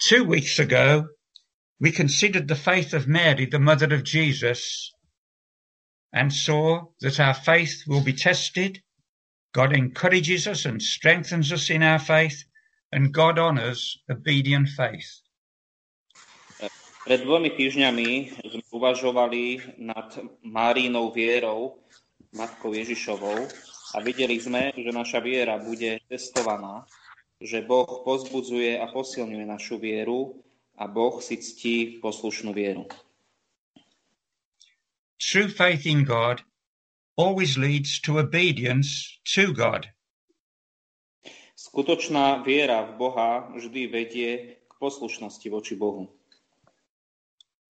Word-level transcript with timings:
Two 0.00 0.24
weeks 0.24 0.58
ago, 0.58 1.08
we 1.80 1.90
considered 1.92 2.48
the 2.48 2.58
faith 2.58 2.92
of 2.92 3.06
Mary, 3.06 3.46
the 3.46 3.58
mother 3.58 3.94
of 3.94 4.04
Jesus, 4.04 4.92
and 6.12 6.32
saw 6.32 6.94
that 7.00 7.20
our 7.20 7.34
faith 7.34 7.84
will 7.86 8.02
be 8.02 8.12
tested. 8.12 8.82
God 9.52 9.74
encourages 9.74 10.46
us 10.46 10.64
and 10.64 10.82
strengthens 10.82 11.52
us 11.52 11.70
in 11.70 11.82
our 11.82 11.98
faith, 11.98 12.44
and 12.92 13.14
God 13.14 13.38
honors 13.38 13.98
obedient 14.10 14.68
faith. 14.68 15.22
Pred 17.04 17.20
dvomi 17.20 17.52
týždňami 17.52 18.40
sme 18.48 18.64
uvažovali 18.72 19.76
nad 19.76 20.08
Márínou 20.40 21.12
vierou, 21.12 21.84
matkou 22.32 22.72
Ježišovou, 22.72 23.44
a 23.94 23.96
videli 24.00 24.40
sme, 24.40 24.72
že 24.72 24.88
naša 24.88 25.20
viera 25.20 25.60
bude 25.60 26.00
testovaná, 26.08 26.88
že 27.44 27.60
Boh 27.60 28.00
pozbudzuje 28.08 28.80
a 28.80 28.88
posilňuje 28.88 29.44
našu 29.44 29.76
vieru 29.76 30.40
a 30.80 30.88
Boh 30.88 31.20
si 31.20 31.36
ctí 31.36 32.00
poslušnú 32.00 32.56
vieru. 32.56 32.88
True 35.20 35.52
faith 35.52 35.84
in 35.84 36.08
God 36.08 36.40
always 37.20 37.60
leads 37.60 38.00
to 38.00 38.16
obedience 38.16 39.20
to 39.28 39.52
God. 39.52 39.92
Skutočná 41.54 42.42
viera 42.42 42.82
v 42.88 42.92
Boha 42.98 43.52
vždy 43.52 43.92
vedie 43.92 44.58
k 44.64 44.72
poslušnosti 44.80 45.46
voči 45.52 45.76
Bohu. 45.76 46.08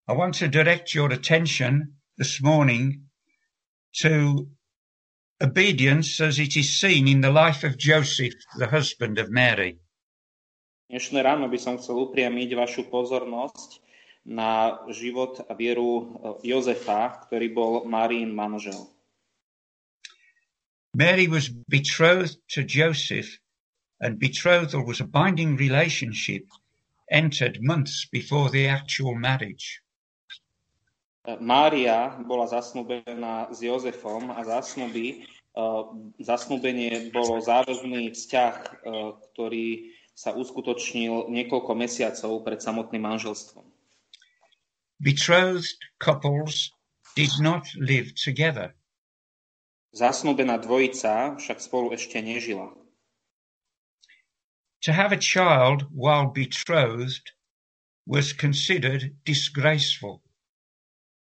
I 0.06 0.12
want 0.14 0.38
to 0.38 0.48
direct 0.48 0.94
your 0.94 1.10
attention 1.12 1.98
this 2.16 2.40
morning 2.40 3.10
to 4.02 4.46
obedience 5.44 6.20
as 6.20 6.38
it 6.38 6.56
is 6.56 6.80
seen 6.80 7.06
in 7.06 7.20
the 7.20 7.30
life 7.30 7.64
of 7.64 7.76
Joseph, 7.76 8.34
the 8.56 8.66
husband 8.66 9.18
of 9.20 9.28
Mary. 9.28 9.76
Dnešné 10.88 11.20
ráno 11.20 11.52
by 11.52 11.58
som 11.60 11.76
chcel 11.76 12.00
upriamiť 12.00 12.50
vašu 12.56 12.82
pozornosť 12.88 13.84
na 14.24 14.80
život 14.88 15.44
a 15.44 15.52
vieru 15.52 15.90
eh, 16.00 16.04
Jozefa, 16.48 17.28
ktorý 17.28 17.46
bol 17.52 17.72
Marín 17.84 18.32
manžel. 18.32 18.88
Mary 20.94 21.26
was 21.26 21.50
betrothed 21.68 22.38
to 22.54 22.62
Joseph, 22.62 23.42
and 24.00 24.22
betrothal 24.22 24.86
was 24.86 25.02
a 25.02 25.08
binding 25.08 25.58
relationship 25.58 26.46
entered 27.10 27.60
months 27.60 28.06
before 28.08 28.48
the 28.48 28.70
actual 28.70 29.12
marriage. 29.18 29.83
Mária 31.24 32.20
bola 32.20 32.44
zasnúbená 32.44 33.48
s 33.48 33.64
Jozefom 33.64 34.28
a 34.28 34.44
zasnuby, 34.44 35.24
uh, 35.56 35.88
zasnúbenie 36.20 37.08
bolo 37.16 37.40
záväzný 37.40 38.12
vzťah, 38.12 38.54
uh, 38.60 39.16
ktorý 39.32 39.96
sa 40.12 40.36
uskutočnil 40.36 41.32
niekoľko 41.32 41.72
mesiacov 41.72 42.44
pred 42.44 42.60
samotným 42.60 43.02
manželstvom. 43.08 43.64
Betrothed 45.00 45.80
couples 45.98 46.70
did 47.16 47.32
not 47.40 47.66
live 47.76 48.14
together. 48.14 48.76
Zasnúbená 49.94 50.58
dvojica 50.58 51.38
však 51.38 51.58
spolu 51.62 51.94
ešte 51.94 52.18
nežila. 52.18 52.74
To 54.84 54.92
have 54.92 55.14
a 55.14 55.20
child 55.20 55.88
while 55.94 56.28
betrothed 56.28 57.32
was 58.04 58.36
considered 58.36 59.16
disgraceful. 59.24 60.23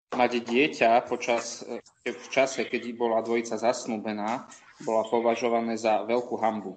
Mať 0.10 0.42
dieťa 0.42 1.06
počas, 1.06 1.62
v 2.06 2.28
čase, 2.34 2.66
keď 2.66 2.98
bola 2.98 3.22
dvojica 3.22 3.62
zasnúbená, 3.62 4.50
bola 4.82 5.04
považované 5.06 5.78
za 5.78 6.02
veľkú 6.06 6.36
hambu. 6.42 6.74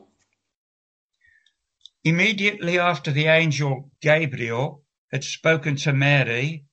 Immediately 2.05 2.83
after 2.83 3.15
the 3.15 3.31
angel 3.31 3.89
Gabriel 4.03 4.83
had 5.15 5.23
spoken 5.23 5.77
to 5.87 5.95
Mary 5.95 6.67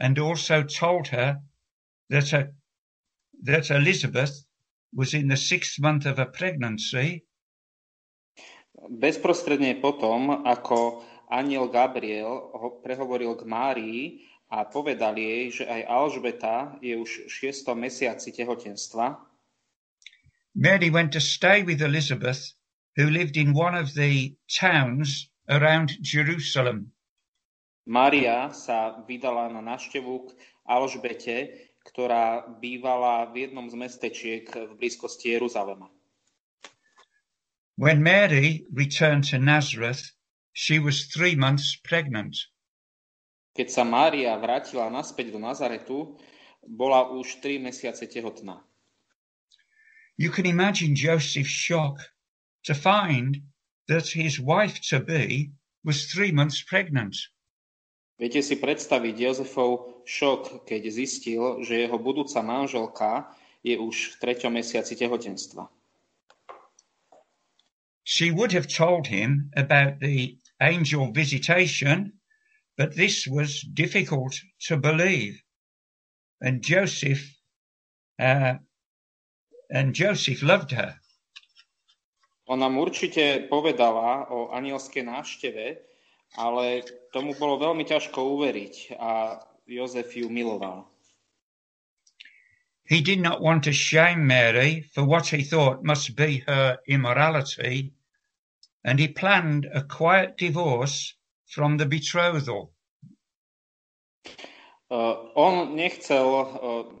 and 0.00 0.18
also 0.18 0.64
told 0.64 1.12
her 1.12 1.38
that, 2.08 2.32
a, 2.32 2.48
that 3.44 3.70
Elizabeth 3.70 4.48
was 4.90 5.14
in 5.14 5.28
the 5.28 5.36
sixth 5.36 5.78
month 5.78 6.06
of 6.06 6.16
her 6.16 6.26
pregnancy, 6.26 7.22
Bezprostredne 8.80 9.76
potom, 9.76 10.40
ako 10.48 11.04
aniel 11.28 11.68
Gabriel 11.68 12.48
ho 12.56 12.80
prehovoril 12.80 13.36
k 13.36 13.44
Márii 13.44 14.02
a 14.50 14.66
povedal 14.66 15.14
jej, 15.14 15.62
že 15.62 15.64
aj 15.64 15.86
Alžbeta 15.86 16.76
je 16.82 16.98
už 16.98 17.26
v 17.26 17.30
šiestom 17.30 17.78
mesiaci 17.78 18.34
tehotenstva, 18.34 19.30
Mary 20.54 20.90
went 20.90 21.12
to 21.12 21.20
stay 21.20 21.62
with 21.62 21.80
Elizabeth, 21.80 22.54
who 22.96 23.08
lived 23.08 23.36
in 23.36 23.54
one 23.54 23.74
of 23.74 23.94
the 23.94 24.34
towns 24.50 25.30
around 25.48 25.94
Jerusalem. 26.02 26.90
Mária 27.86 28.50
sa 28.50 28.98
vydala 29.06 29.46
na 29.50 29.62
návštevu 29.62 30.26
k 30.26 30.30
Alžbete, 30.66 31.36
ktorá 31.86 32.44
bývala 32.58 33.30
v 33.30 33.46
jednom 33.46 33.70
z 33.70 33.74
mestečiek 33.78 34.46
v 34.50 34.74
blízkosti 34.74 35.32
Jeruzalema. 35.38 35.86
When 37.78 38.02
Mary 38.02 38.66
returned 38.74 39.30
to 39.30 39.38
Nazareth, 39.38 40.12
she 40.52 40.78
was 40.78 41.08
three 41.08 41.34
months 41.38 41.78
pregnant. 41.80 42.49
Keď 43.54 43.66
sa 43.66 43.82
Mária 43.82 44.34
vrátila 44.38 44.86
naspäť 44.86 45.34
do 45.34 45.40
Nazaretu, 45.42 46.14
bola 46.62 47.10
už 47.10 47.42
3 47.42 47.58
mesiace 47.58 48.06
tehotná. 48.06 48.62
You 50.20 50.28
can 50.28 50.44
imagine 50.44 50.92
Joseph's 50.92 51.48
shock 51.48 51.96
to 52.68 52.74
find 52.76 53.40
that 53.88 54.12
his 54.12 54.38
wife-to-be 54.38 55.50
was 55.82 56.12
three 56.12 56.30
months 56.30 56.62
pregnant. 56.62 57.16
Viete 58.20 58.44
si 58.44 58.60
predstaviť 58.60 59.16
Jozefov 59.16 60.04
šok, 60.04 60.68
keď 60.68 60.92
zistil, 60.92 61.64
že 61.64 61.88
jeho 61.88 61.96
budúca 61.96 62.44
manželka 62.44 63.32
je 63.64 63.80
už 63.80 63.96
v 63.96 64.14
treťom 64.20 64.52
mesiaci 64.60 64.92
tehotenstva. 64.92 65.72
She 68.04 68.28
would 68.28 68.52
have 68.52 68.68
told 68.68 69.08
him 69.08 69.48
about 69.56 70.04
the 70.04 70.36
angel 70.60 71.08
visitation, 71.16 72.19
but 72.80 72.96
this 72.96 73.26
was 73.26 73.60
difficult 73.60 74.40
to 74.58 74.78
believe. 74.78 75.42
And 76.40 76.62
Joseph, 76.62 77.20
uh, 78.18 78.54
and 79.68 79.94
Joseph 79.94 80.42
loved 80.42 80.72
her. 80.72 80.96
Ona 82.48 82.72
mu 82.72 82.88
určite 82.88 83.52
povedala 83.52 84.32
o 84.32 84.48
anielskej 84.56 85.04
návšteve, 85.04 85.76
ale 86.40 86.64
tomu 87.12 87.36
bolo 87.36 87.60
veľmi 87.60 87.84
ťažko 87.84 88.16
uveriť 88.16 88.96
a 88.96 89.36
Jozef 89.68 90.16
ju 90.16 90.32
miloval. 90.32 90.88
He 92.88 93.04
did 93.04 93.20
not 93.20 93.44
want 93.44 93.68
to 93.68 93.76
shame 93.76 94.24
Mary 94.24 94.88
for 94.88 95.04
what 95.04 95.28
he 95.28 95.44
thought 95.44 95.84
must 95.84 96.16
be 96.16 96.40
her 96.48 96.80
immorality, 96.88 97.92
and 98.88 98.96
he 98.96 99.06
planned 99.12 99.68
a 99.68 99.84
quiet 99.84 100.40
divorce 100.40 101.19
from 101.50 101.76
the 101.76 101.86
betrothal. 101.86 102.70
Uh, 104.90 105.30
on 105.34 105.74
nechcel 105.74 106.26
uh, 106.26 106.46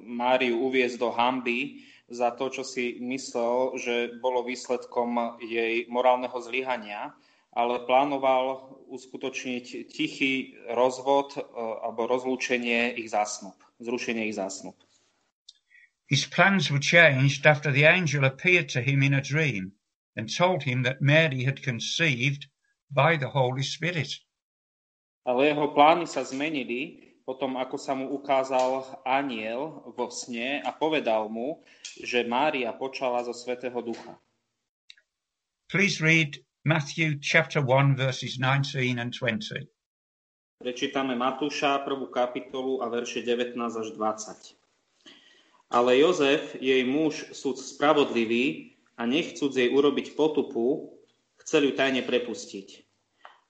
Máriu 0.02 0.62
uviezť 0.66 0.98
do 0.98 1.10
hamby 1.10 1.86
za 2.10 2.34
to, 2.34 2.50
čo 2.50 2.62
si 2.66 2.98
myslel, 3.02 3.78
že 3.78 3.94
bolo 4.18 4.46
výsledkom 4.46 5.38
jej 5.42 5.86
morálneho 5.90 6.34
zlyhania, 6.42 7.14
ale 7.50 7.82
plánoval 7.86 8.78
uskutočniť 8.90 9.90
tichý 9.90 10.54
rozvod 10.70 11.38
uh, 11.38 11.42
alebo 11.86 12.06
rozlúčenie 12.06 12.94
ich 12.94 13.10
zásnub, 13.10 13.58
zrušenie 13.82 14.30
ich 14.30 14.38
zásnub. 14.38 14.78
His 16.10 16.26
plans 16.26 16.70
were 16.70 16.82
changed 16.82 17.46
after 17.46 17.70
the 17.70 17.86
angel 17.86 18.26
appeared 18.26 18.66
to 18.74 18.82
him 18.82 19.02
in 19.02 19.14
a 19.14 19.22
dream 19.22 19.78
and 20.18 20.26
told 20.26 20.62
him 20.62 20.82
that 20.82 20.98
Mary 20.98 21.46
had 21.46 21.62
conceived 21.62 22.50
by 22.90 23.14
the 23.14 23.30
Holy 23.30 23.62
Spirit. 23.62 24.18
Ale 25.24 25.52
jeho 25.52 25.72
plány 25.76 26.08
sa 26.08 26.24
zmenili 26.24 27.10
potom, 27.28 27.60
ako 27.60 27.76
sa 27.76 27.92
mu 27.94 28.10
ukázal 28.10 29.04
aniel 29.06 29.84
vo 29.94 30.10
sne 30.10 30.64
a 30.64 30.72
povedal 30.72 31.30
mu, 31.30 31.62
že 32.00 32.26
Mária 32.26 32.72
počala 32.74 33.22
zo 33.22 33.30
Svetého 33.30 33.76
Ducha. 33.84 34.18
Please 35.70 36.02
read 36.02 36.42
Matthew 36.66 37.22
chapter 37.22 37.62
1 37.62 37.94
verses 37.94 38.34
19 38.40 38.98
and 38.98 39.14
20. 39.14 39.68
Prečítame 40.60 41.16
Matúša, 41.16 41.80
prvú 41.88 42.12
kapitolu 42.12 42.84
a 42.84 42.92
verše 42.92 43.24
19 43.24 43.56
až 43.56 43.88
20. 43.96 44.60
Ale 45.70 45.96
Jozef, 46.02 46.58
jej 46.58 46.82
muž, 46.84 47.32
súd 47.32 47.56
spravodlivý 47.56 48.76
a 48.98 49.06
nechcúc 49.06 49.56
jej 49.56 49.70
urobiť 49.72 50.18
potupu, 50.18 50.98
chcel 51.40 51.70
ju 51.70 51.72
tajne 51.72 52.04
prepustiť. 52.04 52.68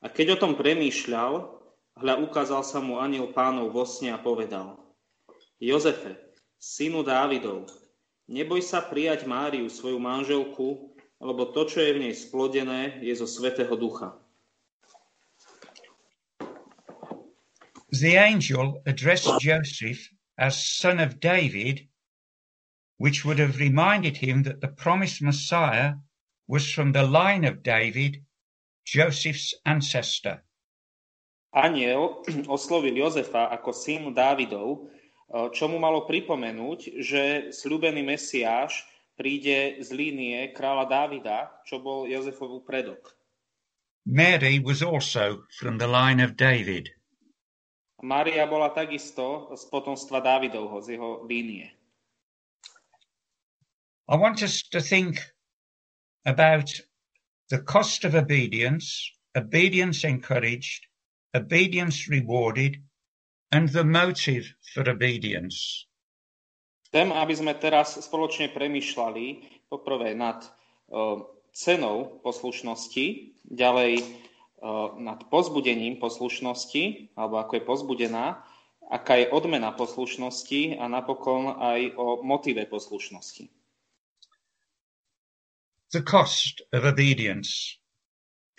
A 0.05 0.13
keď 0.13 0.39
o 0.39 0.41
tom 0.47 0.53
premýšľal, 0.55 1.60
hľa 2.01 2.17
ukázal 2.25 2.65
sa 2.65 2.81
mu 2.81 2.97
aniel 2.97 3.29
pánov 3.31 3.77
vo 3.77 3.85
sne 3.85 4.17
a 4.17 4.19
povedal 4.19 4.81
Jozefe, 5.61 6.17
synu 6.57 7.05
Dávidov, 7.05 7.69
neboj 8.25 8.65
sa 8.65 8.81
prijať 8.81 9.29
Máriu, 9.29 9.69
svoju 9.69 10.01
manželku, 10.01 10.97
lebo 11.21 11.53
to, 11.53 11.69
čo 11.69 11.85
je 11.85 11.93
v 11.93 12.03
nej 12.09 12.15
splodené, 12.17 13.05
je 13.05 13.13
zo 13.13 13.29
Svetého 13.29 13.77
Ducha. 13.77 14.17
The 17.93 18.17
angel 18.17 18.81
addressed 18.87 19.37
Joseph 19.45 20.01
as 20.41 20.57
son 20.57 20.97
of 20.97 21.21
David, 21.21 21.85
which 22.97 23.29
would 23.29 23.37
have 23.37 23.61
reminded 23.61 24.17
him 24.17 24.45
that 24.49 24.65
the 24.65 24.73
promised 24.73 25.21
Messiah 25.21 26.01
was 26.49 26.65
from 26.65 26.93
the 26.93 27.05
line 27.05 27.45
of 27.45 27.63
David, 27.63 28.25
Joseph's 28.87 29.53
ancestor. 29.67 30.41
Aniel 31.51 32.23
oslovil 32.55 32.95
Jozefa 32.95 33.51
ako 33.51 33.75
syn 33.75 34.15
Dávidov, 34.15 34.87
eh, 34.87 35.49
čo 35.51 35.67
mu 35.67 35.83
malo 35.83 36.07
pripomenúť, 36.07 37.03
že 37.03 37.23
sľúbený 37.51 38.07
Mesiáš 38.07 38.87
príde 39.19 39.77
z 39.85 39.89
línie 39.93 40.55
kráľa 40.57 40.89
Dávida, 40.89 41.39
čo 41.69 41.83
bol 41.83 42.09
Jozefov 42.09 42.65
predok. 42.65 43.13
Mary 44.09 44.59
was 44.59 44.81
also 44.81 45.45
from 45.61 45.77
the 45.77 45.87
line 45.87 46.25
of 46.25 46.41
David. 46.41 46.89
Mária 48.01 48.49
bola 48.49 48.73
takisto 48.73 49.53
z 49.53 49.63
potomstva 49.69 50.25
Dávidovho, 50.25 50.81
z 50.81 50.97
jeho 50.97 51.29
línie. 51.29 51.69
I 54.09 54.17
want 54.17 54.43
us 54.43 54.65
to 54.73 54.81
think 54.81 55.21
about 56.25 56.73
the 57.53 57.61
cost 57.63 58.09
of 58.09 58.17
obedience, 58.17 59.13
obedience 59.37 60.03
encouraged, 60.03 60.90
obedience 61.35 62.09
rewarded, 62.09 62.81
and 63.53 63.69
the 63.71 63.85
motive 63.85 64.47
for 64.75 64.87
obedience. 64.89 65.87
Chcem, 66.91 67.15
aby 67.15 67.35
sme 67.35 67.55
teraz 67.55 67.99
spoločne 68.03 68.51
premýšľali 68.51 69.27
poprvé 69.71 70.15
nad 70.19 70.43
uh, 70.91 71.23
cenou 71.55 72.23
poslušnosti, 72.23 73.07
ďalej 73.47 74.03
nad 75.01 75.25
pozbudením 75.33 75.97
poslušnosti, 75.97 77.17
alebo 77.17 77.41
ako 77.41 77.53
je 77.57 77.63
pozbudená, 77.65 78.45
aká 78.91 79.17
je 79.17 79.33
odmena 79.33 79.73
poslušnosti 79.73 80.77
a 80.77 80.85
napokon 80.85 81.57
aj 81.57 81.97
o 81.97 82.21
motive 82.21 82.69
poslušnosti. 82.69 83.49
The 85.91 86.05
cost 86.05 86.63
of 86.71 86.85
obedience. 86.85 87.81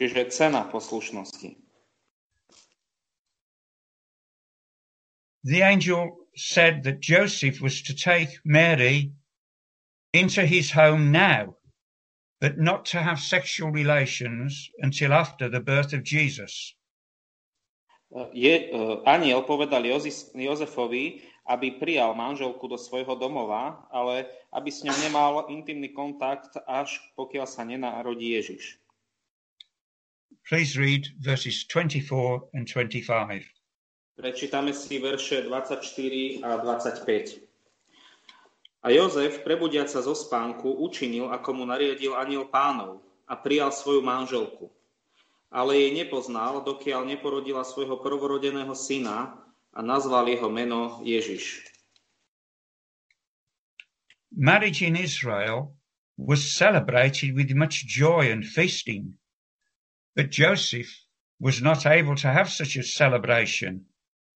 Čiže 0.01 0.33
cena 0.33 0.65
poslušnosti. 0.65 1.60
The 5.43 5.61
angel 5.61 6.17
said 6.35 6.83
that 6.83 7.01
Joseph 7.01 7.61
was 7.61 7.81
to 7.83 7.95
take 7.95 8.39
Mary 8.45 9.11
into 10.13 10.45
his 10.45 10.71
home 10.71 11.11
now 11.11 11.55
but 12.41 12.57
not 12.57 12.85
to 12.85 12.99
have 12.99 13.19
sexual 13.19 13.69
relations 13.69 14.69
until 14.79 15.13
after 15.13 15.47
the 15.47 15.59
birth 15.61 15.93
of 15.93 16.03
Jesus. 16.03 16.73
Je, 18.33 18.73
uh, 18.73 19.05
aniel 19.07 19.45
povedal 19.45 19.85
Jozis, 19.85 20.33
Jozefovi, 20.35 21.21
aby 21.47 21.79
prijal 21.79 22.11
manželku 22.11 22.67
do 22.67 22.75
svojho 22.75 23.15
domova, 23.15 23.87
ale 23.93 24.27
aby 24.51 24.67
s 24.67 24.83
ňou 24.83 24.97
nemal 24.99 25.33
intimný 25.47 25.95
kontakt, 25.95 26.59
až 26.67 26.99
pokiaľ 27.15 27.47
sa 27.47 27.63
nenarodí 27.63 28.35
Ježiš. 28.35 28.81
Please 30.43 30.75
read 30.75 31.07
verses 31.21 31.63
24 31.69 32.51
and 32.51 32.67
25. 32.67 33.47
Prečítame 34.21 34.69
si 34.69 35.01
verše 35.01 35.41
24 35.41 36.45
a 36.45 36.61
25. 36.61 37.41
A 38.85 38.93
Jozef, 38.93 39.41
prebudiac 39.41 39.89
sa 39.89 40.05
zo 40.05 40.13
spánku, 40.13 40.77
učinil, 40.77 41.33
ako 41.33 41.57
mu 41.57 41.65
nariadil 41.65 42.13
aniel 42.13 42.45
pánov 42.45 43.01
a 43.25 43.33
prijal 43.33 43.73
svoju 43.73 44.05
manželku. 44.05 44.69
Ale 45.49 45.73
jej 45.73 45.97
nepoznal, 45.97 46.61
dokiaľ 46.61 47.09
neporodila 47.09 47.65
svojho 47.65 47.97
prvorodeného 47.97 48.77
syna 48.77 49.41
a 49.73 49.81
nazval 49.81 50.29
jeho 50.29 50.53
meno 50.53 51.01
Ježiš. 51.01 51.65
Marriage 54.29 54.85
in 54.85 55.01
Israel 55.01 55.73
was 56.13 56.53
celebrated 56.53 57.33
with 57.33 57.57
much 57.57 57.89
joy 57.89 58.29
and 58.29 58.45
feasting, 58.45 59.17
but 60.13 60.29
Joseph 60.29 60.93
was 61.41 61.57
not 61.57 61.89
able 61.89 62.13
to 62.21 62.29
have 62.29 62.53
such 62.53 62.77
a 62.77 62.85
celebration, 62.85 63.89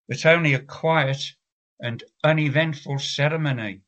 but 0.08 0.24
only 0.26 0.54
a 0.54 0.60
quiet 0.60 1.34
and 1.80 2.04
uneventful 2.24 2.98
ceremony. 2.98 3.82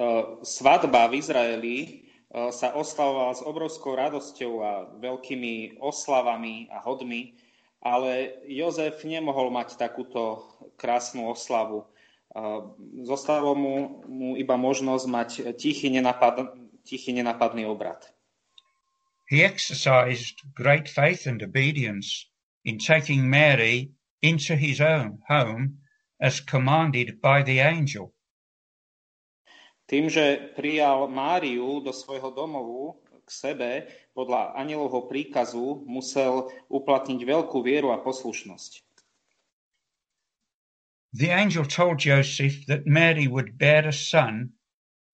Eh, 0.00 0.24
svadba 0.46 1.10
v 1.10 1.18
Izraeli 1.18 1.78
eh, 1.82 2.50
sa 2.54 2.72
oslavovala 2.72 3.34
s 3.34 3.42
obrovskou 3.42 3.98
radosťou 3.98 4.52
a 4.62 4.72
veľkými 5.02 5.82
oslavami 5.82 6.70
a 6.70 6.78
hodmi, 6.80 7.34
ale 7.82 8.38
Jozef 8.46 9.02
nemohol 9.02 9.50
mať 9.50 9.76
takúto 9.76 10.46
krásnu 10.78 11.26
oslavu. 11.28 11.84
Eh, 11.84 12.60
zostalo 13.02 13.52
mu, 13.58 14.06
mu 14.06 14.28
iba 14.38 14.54
možnosť 14.54 15.04
mať 15.10 15.30
tichý, 15.58 15.90
nenapad, 15.90 16.54
tichý 16.86 17.10
nenapadný 17.10 17.66
obrad. 17.66 18.06
He 19.26 19.46
exercised 19.46 20.42
great 20.58 20.90
faith 20.90 21.26
and 21.26 21.38
obedience 21.42 22.26
in 22.66 22.82
taking 22.82 23.30
Mary 23.30 23.94
into 24.22 24.56
his 24.56 24.80
own 24.80 25.18
home 25.28 25.80
as 26.20 26.40
commanded 26.40 27.20
by 27.20 27.42
the 27.42 27.60
angel. 27.60 28.12
Tým, 29.88 30.06
že 30.06 30.54
prijal 30.54 31.10
Máriu 31.10 31.82
do 31.82 31.90
svojho 31.90 32.30
domovu 32.30 33.02
k 33.26 33.28
sebe 33.30 33.70
podľa 34.14 34.54
anielovho 34.54 35.06
príkazu, 35.10 35.82
musel 35.86 36.50
uplatniť 36.70 37.20
veľkú 37.26 37.58
vieru 37.62 37.90
a 37.90 37.98
poslušnosť. 37.98 38.86
The 41.10 41.30
angel 41.34 41.66
told 41.66 41.98
Joseph 41.98 42.66
that 42.70 42.86
Mary 42.86 43.26
would 43.26 43.58
bear 43.58 43.82
a 43.86 43.92
son, 43.92 44.54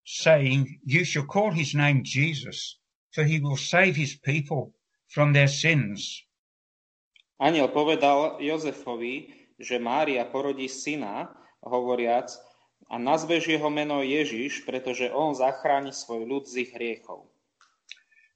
saying, 0.04 0.80
You 0.84 1.08
shall 1.08 1.24
call 1.24 1.56
his 1.56 1.72
name 1.72 2.04
Jesus, 2.04 2.76
for 3.16 3.24
he 3.24 3.40
will 3.40 3.56
save 3.56 3.96
his 3.96 4.12
people 4.14 4.76
from 5.08 5.32
their 5.32 5.48
sins. 5.48 6.25
Aniel 7.36 7.68
povedal 7.68 8.40
Jozefovi, 8.40 9.28
že 9.60 9.76
Mária 9.76 10.24
porodí 10.24 10.68
syna, 10.68 11.28
hovoriac, 11.60 12.32
a 12.86 12.98
nazveš 12.98 13.50
jeho 13.50 13.68
meno 13.70 14.00
Ježiš, 14.00 14.62
pretože 14.62 15.10
on 15.10 15.34
zachráni 15.34 15.90
svoj 15.90 16.24
ľud 16.24 16.44
z 16.46 16.64
ich 16.64 16.70
hriechov. 16.72 17.26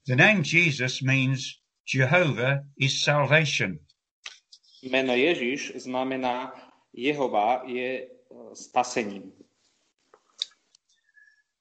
The 0.08 0.16
name 0.16 0.42
Jesus 0.42 1.00
means 1.04 1.60
Jehovah 1.86 2.66
is 2.76 2.98
salvation. 2.98 3.78
Meno 4.82 5.12
Ježiš 5.12 5.76
znamená 5.76 6.50
Jehova 6.92 7.62
je 7.68 8.00
e, 8.00 8.06
spasením. 8.54 9.32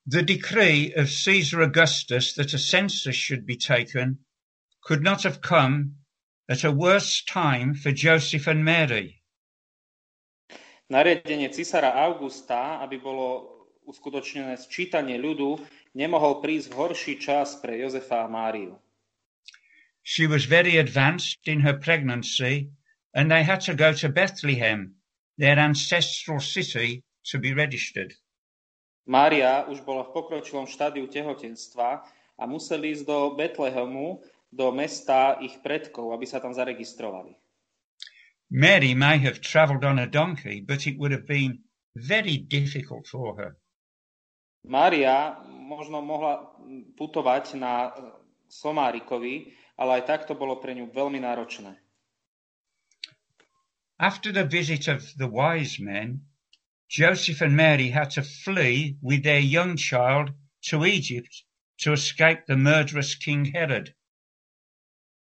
The 0.08 0.24
decree 0.24 0.96
of 0.96 1.12
Caesar 1.12 1.62
Augustus 1.62 2.34
that 2.34 2.53
a 2.53 2.58
census 2.58 3.15
should 3.15 3.46
be 3.46 3.55
taken 3.55 4.25
could 4.81 5.03
not 5.03 5.22
have 5.24 5.41
come 5.41 5.99
at 6.50 6.65
a 6.65 6.72
worse 6.72 7.22
time 7.22 7.77
for 7.77 7.91
Joseph 7.94 8.48
and 8.48 8.65
Mary. 8.65 9.22
Nariadenie 10.89 11.53
cisára 11.53 11.94
Augusta, 11.94 12.82
aby 12.82 12.98
bolo 12.98 13.62
uskutočnené 13.86 14.58
sčítanie 14.58 15.22
ľudu, 15.22 15.62
nemohol 15.94 16.41
prísť 16.41 16.74
v 16.74 16.77
horší 16.82 17.15
čas 17.22 17.62
pre 17.62 17.77
Jozefa 17.77 18.25
a 18.25 18.27
Máriu. 18.27 18.74
She 20.01 20.25
was 20.25 20.50
very 20.50 20.82
advanced 20.82 21.46
in 21.46 21.62
her 21.62 21.77
pregnancy 21.77 22.74
and 23.13 23.29
they 23.29 23.46
had 23.46 23.62
to 23.70 23.77
go 23.77 23.94
to 23.94 24.10
Bethlehem, 24.10 24.98
their 25.38 25.62
ancestral 25.62 26.41
city, 26.41 27.06
to 27.29 27.38
be 27.38 27.53
registered. 27.53 28.18
Mária 29.06 29.70
už 29.70 29.86
bola 29.86 30.06
v 30.10 30.13
pokročilom 30.18 30.65
štádiu 30.65 31.06
tehotenstva 31.06 32.01
a 32.38 32.44
museli 32.50 32.98
ísť 32.98 33.06
do 33.06 33.18
Betlehemu, 33.38 34.22
do 34.50 34.74
mesta 34.74 35.38
ich 35.41 35.62
predkov, 35.62 36.13
aby 36.13 36.25
sa 36.25 36.41
tam 36.41 36.53
zaregistrovali. 36.53 37.38
Mary 38.50 38.98
may 38.98 39.22
have 39.22 39.41
travelled 39.41 39.86
on 39.86 40.01
a 40.01 40.10
donkey, 40.10 40.62
but 40.62 40.89
it 40.89 40.98
would 40.98 41.13
have 41.13 41.29
been 41.29 41.62
very 41.94 42.38
difficult 42.38 43.06
for 43.06 43.38
her. 43.38 43.51
Mária 44.65 45.38
možno 45.46 46.01
mohla 46.01 46.50
putovať 46.98 47.56
na 47.62 47.94
Somárikovi, 48.50 49.53
ale 49.77 50.01
aj 50.01 50.03
tak 50.10 50.22
to 50.25 50.34
bolo 50.34 50.58
pre 50.58 50.74
ňu 50.74 50.89
veľmi 50.89 51.22
náročné. 51.22 51.77
After 54.00 54.32
the 54.32 54.48
visit 54.48 54.88
of 54.88 55.06
the 55.15 55.27
wise 55.27 55.77
men, 55.79 56.25
Joseph 56.89 57.41
and 57.41 57.56
Mary 57.56 57.94
had 57.94 58.10
to 58.18 58.24
flee 58.24 58.98
with 59.01 59.24
their 59.24 59.39
young 59.39 59.77
child 59.77 60.34
to 60.74 60.86
Egypt 60.86 61.46
to 61.86 61.94
escape 61.94 62.48
the 62.48 62.58
murderous 62.58 63.13
King 63.13 63.46
Herod. 63.53 63.94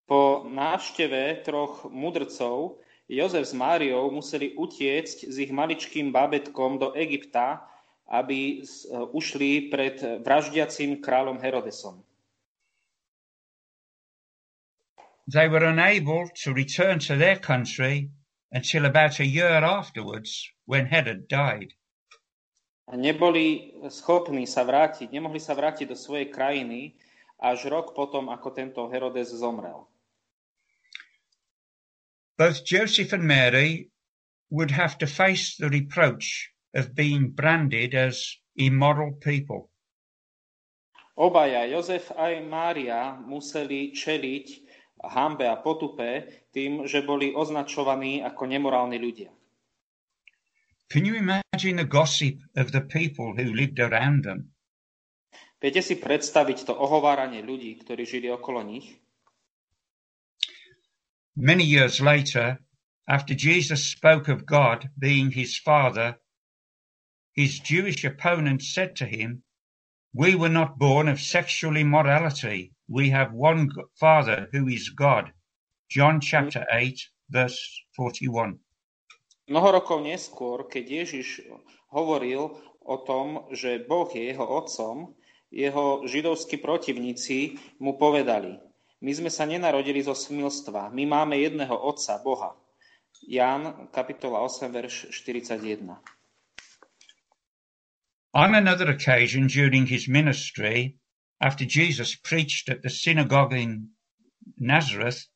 Po 0.08 0.48
návšteve 0.48 1.44
troch 1.44 1.84
mudrcov 1.92 2.80
Jozef 3.12 3.44
s 3.44 3.52
Máriou 3.52 4.08
museli 4.08 4.56
utiecť 4.56 5.28
s 5.28 5.36
ich 5.36 5.52
maličkým 5.52 6.08
bábetkom 6.08 6.80
do 6.80 6.96
Egypta, 6.96 7.68
aby 8.08 8.64
e, 8.64 8.72
ušli 9.12 9.68
pred 9.68 10.00
vraždiacím 10.24 11.04
kráľom 11.04 11.36
Herodesom. 11.44 12.00
They 15.28 15.44
were 15.44 15.68
unable 15.68 16.32
to 16.40 16.56
return 16.56 17.04
to 17.04 17.12
their 17.20 17.36
country 17.36 18.08
until 18.48 18.88
about 18.88 19.20
a 19.20 19.28
year 19.28 19.60
afterwards 19.60 20.48
when 20.64 20.88
Herod 20.88 21.28
died. 21.28 21.76
A 22.88 22.96
neboli 22.96 23.76
schopní 23.92 24.48
sa 24.48 24.64
vrátiť, 24.64 25.12
nemohli 25.12 25.36
sa 25.36 25.52
vrátiť 25.52 25.92
do 25.92 25.96
svojej 25.96 26.32
krajiny 26.32 26.96
až 27.36 27.68
rok 27.68 27.92
potom, 27.92 28.32
ako 28.32 28.48
tento 28.56 28.80
Herodes 28.88 29.28
zomrel. 29.36 29.84
Both 32.38 32.64
Joseph 32.64 33.12
and 33.12 33.26
Mary 33.26 33.90
would 34.50 34.70
have 34.70 34.96
to 35.02 35.10
face 35.10 35.56
the 35.58 35.68
reproach 35.68 36.54
of 36.72 36.94
being 36.94 37.34
branded 37.34 37.98
as 37.98 38.38
immoral 38.54 39.18
people. 39.18 39.74
Obaja, 41.18 41.66
Jozef 41.66 42.14
aj 42.14 42.46
Mária, 42.46 43.18
museli 43.18 43.90
čeliť 43.90 44.46
hambe 45.02 45.50
a 45.50 45.58
potupe 45.58 46.30
tým, 46.54 46.86
že 46.86 47.02
boli 47.02 47.34
označovaní 47.34 48.22
ako 48.22 48.46
nemorálni 48.46 49.02
ľudia. 49.02 49.34
Can 50.86 51.02
you 51.02 51.18
imagine 51.18 51.74
the 51.74 51.90
gossip 51.90 52.38
of 52.54 52.70
the 52.70 52.86
people 52.86 53.34
who 53.34 53.50
lived 53.50 53.82
around 53.82 54.22
them? 54.22 54.54
Viete 55.58 55.82
si 55.82 55.98
predstaviť 55.98 56.70
to 56.70 56.74
ohováranie 56.78 57.42
ľudí, 57.42 57.82
ktorí 57.82 58.06
žili 58.06 58.30
okolo 58.30 58.62
nich? 58.62 58.94
Many 61.38 61.62
years 61.62 62.00
later, 62.00 62.58
after 63.08 63.32
Jesus 63.32 63.86
spoke 63.86 64.26
of 64.26 64.44
God 64.44 64.90
being 64.98 65.30
his 65.30 65.56
father, 65.56 66.18
his 67.32 67.60
Jewish 67.60 68.02
opponents 68.02 68.74
said 68.74 68.96
to 68.96 69.06
him, 69.06 69.44
We 70.12 70.34
were 70.34 70.48
not 70.48 70.80
born 70.80 71.06
of 71.06 71.20
sexual 71.20 71.76
immorality. 71.76 72.72
We 72.88 73.10
have 73.10 73.32
one 73.32 73.70
Father 73.94 74.48
who 74.50 74.66
is 74.66 74.90
God. 74.90 75.30
John 75.88 76.20
chapter 76.20 76.66
8, 76.72 76.98
verse 77.30 77.62
41. 77.94 78.58
Mnoho 79.46 79.68
rokov 79.78 80.02
neskôr, 80.02 80.66
keď 80.66 81.06
Ježiš 81.06 81.46
hovoril 81.94 82.50
o 82.82 82.96
tom, 83.06 83.46
že 83.54 83.86
Boh 83.86 84.10
je 84.10 84.34
jeho 84.34 84.42
otcom, 84.42 85.14
jeho 85.54 86.02
židovskí 86.02 86.58
protivníci 86.58 87.54
mu 87.78 87.94
povedali, 87.94 88.58
my 88.98 89.12
sme 89.14 89.30
sa 89.30 89.46
nenarodili 89.46 90.02
zo 90.02 90.14
smilstva, 90.14 90.90
my 90.90 91.04
máme 91.06 91.38
jedného 91.38 91.74
otca, 91.74 92.18
Boha. 92.18 92.54
Ján, 93.26 93.90
kapitola 93.90 94.42
8, 94.46 94.70
verš 94.70 95.10
41. 95.10 95.98
On 98.34 98.54
another 98.54 98.90
occasion 98.90 99.46
during 99.46 99.86
his 99.86 100.06
ministry, 100.06 100.98
after 101.40 101.64
Jesus 101.64 102.14
preached 102.14 102.68
at 102.68 102.82
the 102.82 102.90
synagogue 102.90 103.54
in 103.54 103.90
Nazareth, 104.58 105.26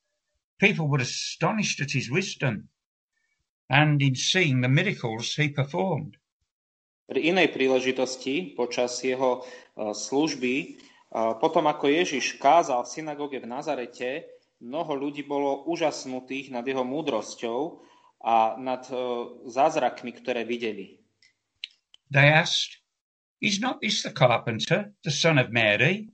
people 0.59 0.87
were 0.87 1.03
astonished 1.03 1.81
at 1.81 1.91
his 1.91 2.11
wisdom 2.11 2.69
and 3.69 4.01
in 4.01 4.15
seeing 4.15 4.61
the 4.61 4.71
miracles 4.71 5.35
he 5.35 5.49
performed. 5.49 6.19
Pri 7.03 7.35
inej 7.35 7.51
príležitosti, 7.51 8.55
počas 8.55 8.95
jeho 9.03 9.43
služby, 9.75 10.79
potom 11.13 11.69
ako 11.69 11.93
Ježiš 11.93 12.41
kázal 12.41 12.81
v 12.81 12.89
synagóge 12.89 13.37
v 13.37 13.45
Nazarete, 13.45 14.25
mnoho 14.65 14.97
ľudí 14.97 15.21
bolo 15.29 15.69
úžasnutých 15.69 16.49
nad 16.49 16.65
jeho 16.65 16.81
múdrosťou 16.81 17.85
a 18.25 18.57
nad 18.57 18.81
zázrakmi, 19.45 20.09
ktoré 20.17 20.41
videli. 20.41 20.97
They 22.09 22.33
asked, 22.33 22.81
Is 23.43 23.59
not 23.59 23.83
this 23.83 24.01
the 24.01 24.15
carpenter, 24.15 24.95
the 25.03 25.11
son 25.11 25.37
of 25.37 25.51
Mary, 25.51 26.07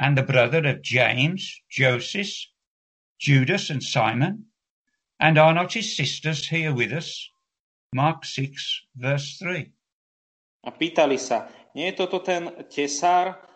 and 0.00 0.16
the 0.16 0.24
brother 0.24 0.64
of 0.64 0.80
James, 0.80 1.60
Joseph, 1.68 2.32
Judas, 3.20 3.68
and 3.68 3.84
Simon? 3.84 4.48
And 5.20 5.38
are 5.38 5.54
not 5.54 5.76
his 5.76 5.94
sisters 5.94 6.48
here 6.48 6.72
with 6.74 6.90
us? 6.90 7.30
Mark 7.94 8.24
6, 8.24 8.88
verse 8.96 9.36
3. 9.38 9.68
A 10.64 10.70
pýtali 10.72 11.20
sa, 11.20 11.52
nie 11.76 11.92
je 11.92 12.00
toto 12.00 12.24
ten 12.24 12.48
tesár, 12.72 13.51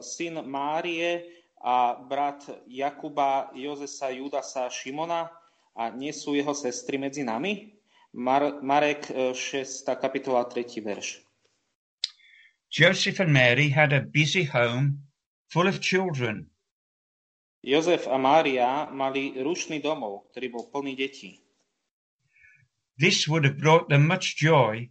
syn 0.00 0.42
Márie 0.46 1.24
a 1.62 1.94
brat 1.94 2.46
Jakuba, 2.66 3.52
Jozesa, 3.54 4.10
Judasa, 4.10 4.70
Šimona 4.70 5.30
a 5.76 5.90
nie 5.90 6.10
sú 6.10 6.34
jeho 6.34 6.52
sestry 6.52 6.98
medzi 6.98 7.22
nami? 7.22 7.76
Mar- 8.12 8.58
Marek 8.62 9.06
6. 9.06 9.86
kapitola 10.00 10.44
3. 10.50 10.82
verš. 10.82 11.22
Joseph 12.70 13.20
and 13.20 13.32
Mary 13.32 13.68
had 13.70 13.92
a 13.92 14.00
busy 14.00 14.44
home 14.44 15.06
full 15.50 15.66
of 15.66 15.80
children 15.80 16.50
Jozef 17.60 18.08
a 18.08 18.16
Mária 18.16 18.88
mali 18.88 19.36
rušný 19.36 19.84
domov, 19.84 20.32
ktorý 20.32 20.46
bol 20.48 20.64
plný 20.72 20.96
detí. 20.96 21.44
This 22.96 23.28
would 23.28 23.44
have 23.44 23.60
brought 23.60 23.92
them 23.92 24.08
much 24.08 24.40
joy, 24.40 24.88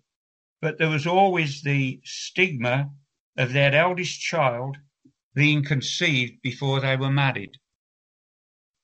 but 0.62 0.78
there 0.78 0.90
was 0.90 1.10
always 1.10 1.66
the 1.66 1.98
stigma 2.06 2.94
of 3.38 3.54
their 3.54 3.74
eldest 3.76 4.20
child 4.20 4.78
being 5.34 5.64
conceived 5.64 6.42
before 6.42 6.80
they 6.80 6.98
were 6.98 7.12
married. 7.12 7.58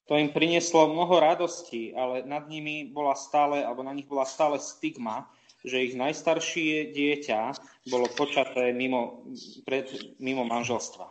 To 0.06 0.14
im 0.22 0.30
prinieslo 0.30 0.94
mnoho 0.94 1.18
radosti, 1.18 1.90
ale 1.98 2.22
nad 2.30 2.46
nimi 2.46 2.94
bola 2.94 3.18
stále, 3.18 3.66
alebo 3.66 3.82
na 3.82 3.90
nich 3.90 4.06
bola 4.06 4.22
stále 4.22 4.62
stigma, 4.62 5.26
že 5.66 5.82
ich 5.82 5.98
najstaršie 5.98 6.94
dieťa 6.94 7.58
bolo 7.90 8.06
počaté 8.14 8.70
mimo, 8.70 9.26
pred, 9.66 9.90
mimo 10.22 10.46
manželstva. 10.46 11.10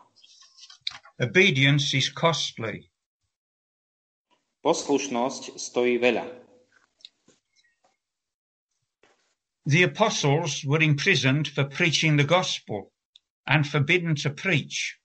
Obedience 1.19 1.91
is 1.99 2.07
costly. 2.07 2.87
Poslušnosť 4.63 5.59
stojí 5.59 5.99
veľa. 5.99 6.47
The 9.67 9.83
apostles 9.83 10.63
were 10.63 10.85
imprisoned 10.85 11.51
for 11.51 11.67
preaching 11.67 12.15
the 12.15 12.29
gospel 12.29 12.94
and 13.47 13.67
forbidden 13.67 14.15
to 14.17 14.31
preach. 14.31 15.01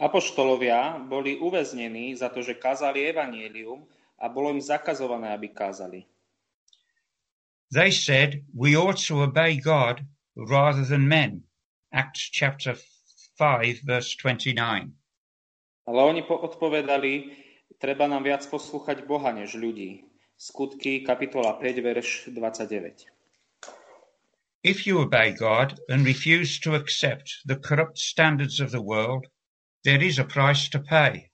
Apoštolovia 0.00 0.96
boli 0.96 1.36
uväznení 1.36 2.16
za 2.16 2.32
to, 2.32 2.40
že 2.40 2.56
kázali 2.56 3.04
evanielium 3.04 3.84
a 4.16 4.32
bolo 4.32 4.48
im 4.48 4.60
zakazované, 4.60 5.28
aby 5.36 5.52
kázali. 5.52 6.08
They 7.68 7.92
said 7.92 8.42
we 8.56 8.74
ought 8.74 8.96
to 9.06 9.22
obey 9.22 9.60
God 9.60 10.00
rather 10.34 10.82
than 10.88 11.04
men. 11.04 11.44
Acts 11.92 12.32
chapter 12.32 12.74
5, 13.36 13.84
verse 13.84 14.16
29. 14.16 14.88
Ale 15.84 16.00
oni 16.00 16.22
odpovedali, 16.22 17.12
treba 17.76 18.08
nám 18.08 18.24
viac 18.24 18.46
poslúchať 18.46 19.04
Boha 19.04 19.36
než 19.36 19.58
ľudí. 19.58 20.06
Skutky, 20.40 21.04
kapitola 21.04 21.60
5, 21.60 21.76
verš 21.84 22.08
29. 22.32 23.19
If 24.62 24.86
you 24.86 25.00
obey 25.00 25.32
God 25.32 25.80
and 25.88 26.04
refuse 26.04 26.60
to 26.60 26.74
accept 26.74 27.40
the 27.46 27.56
corrupt 27.56 27.96
standards 27.98 28.60
of 28.60 28.70
the 28.70 28.82
world, 28.82 29.26
there 29.84 30.02
is 30.02 30.18
a 30.18 30.24
price 30.24 30.68
to 30.70 30.80
pay. 30.80 31.32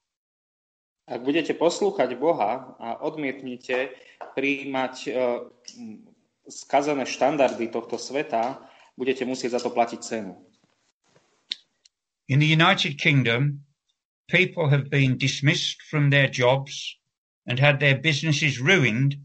Ak 1.07 1.23
budete 1.23 1.55
poslúchať 1.55 2.15
Boha 2.19 2.75
a 2.79 2.99
odmietnite 3.03 3.91
príjmať 4.35 4.95
uh, 5.11 5.43
skazané 6.47 7.03
štandardy 7.03 7.67
tohto 7.67 7.99
sveta, 7.99 8.63
budete 8.95 9.27
musieť 9.27 9.59
za 9.59 9.63
to 9.63 9.75
platiť 9.75 9.99
cenu. 10.03 10.35
In 12.27 12.39
the 12.39 12.47
United 12.47 12.99
Kingdom, 12.99 13.63
people 14.27 14.67
have 14.71 14.87
been 14.91 15.19
dismissed 15.19 15.83
from 15.83 16.11
their 16.11 16.27
jobs 16.27 16.95
and 17.47 17.59
had 17.59 17.79
their 17.79 17.95
businesses 17.95 18.59
ruined 18.59 19.19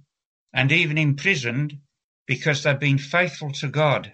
and 0.55 0.71
even 0.71 0.99
imprisoned 0.99 1.79
because 2.33 2.65
they've 2.65 2.81
been 2.81 2.97
faithful 2.97 3.53
to 3.61 3.69
God. 3.69 4.09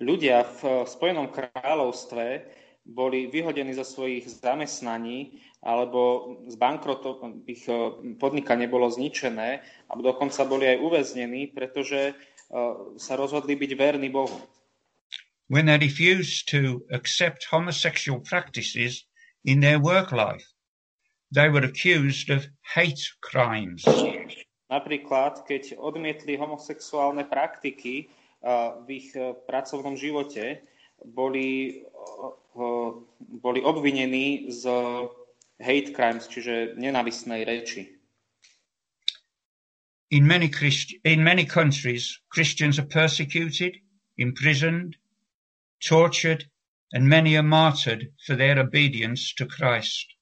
Ľudia 0.00 0.48
v 0.48 0.60
eh, 0.64 0.74
Spojenom 0.88 1.28
kráľovstve 1.28 2.24
boli 2.88 3.28
vyhodení 3.28 3.76
zo 3.76 3.84
svojich 3.84 4.24
zamestnaní 4.40 5.44
alebo 5.60 6.32
z 6.48 6.56
bankrotov, 6.56 7.44
ich 7.44 7.68
eh, 7.68 7.76
podnikanie 8.16 8.64
bolo 8.64 8.88
zničené 8.88 9.60
a 9.60 9.92
dokonca 10.00 10.48
boli 10.48 10.72
aj 10.72 10.78
uväznení, 10.80 11.52
pretože 11.52 12.14
eh, 12.14 12.16
sa 12.96 13.12
rozhodli 13.18 13.52
byť 13.60 13.70
verní 13.76 14.08
Bohu 14.08 14.40
when 15.48 15.66
they 15.66 15.78
refused 15.78 16.48
to 16.48 16.82
accept 16.92 17.46
homosexual 17.50 18.20
practices 18.20 19.04
in 19.44 19.60
their 19.60 19.80
work 19.80 20.12
life. 20.12 20.44
They 21.32 21.48
were 21.48 21.64
accused 21.64 22.30
of 22.30 22.46
hate 22.74 23.00
crimes. 23.20 23.84
Napríklad, 24.68 25.48
keď 25.48 25.80
odmietli 25.80 26.36
homosexuálne 26.36 27.24
praktiky 27.24 28.08
uh, 28.44 28.76
v 28.84 29.00
ich 29.00 29.08
uh, 29.16 29.32
pracovnom 29.32 29.96
živote, 29.96 30.60
boli, 31.08 31.80
uh, 32.52 32.92
boli 33.40 33.60
obvinení 33.64 34.52
z 34.52 34.68
hate 35.58 35.90
crimes, 35.96 36.28
čiže 36.28 36.76
nenavistnej 36.76 37.48
reči. 37.48 37.96
In 40.10 40.26
many, 40.26 40.48
Christ- 40.48 40.96
in 41.04 41.24
many 41.24 41.44
countries, 41.44 42.20
Christians 42.28 42.78
are 42.78 42.86
persecuted, 42.86 43.80
imprisoned, 44.16 44.96
tortured, 45.80 46.48
and 46.92 47.08
many 47.08 47.36
are 47.36 47.42
martyred 47.42 48.12
for 48.24 48.34
their 48.34 48.58
obedience 48.58 49.34
to 49.34 49.44
Christ. 49.46 50.17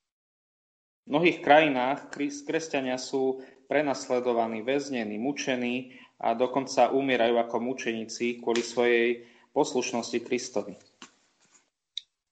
V 1.07 1.15
mnohých 1.15 1.39
krajinách 1.39 2.11
kresťania 2.43 2.99
sú 2.99 3.39
prenasledovaní, 3.71 4.67
väznení, 4.67 5.15
mučení 5.23 5.95
a 6.19 6.35
dokonca 6.35 6.91
umierajú 6.91 7.39
ako 7.47 7.57
mučeníci 7.63 8.43
kvôli 8.43 8.67
svojej 8.67 9.23
poslušnosti 9.55 10.19
Kristovi. 10.27 10.75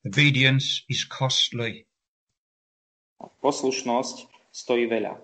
Obedience 0.03 0.83
is 0.91 1.07
costly. 1.07 1.87
Poslušnosť 3.23 4.17
stojí 4.51 4.91
veľa. 4.91 5.23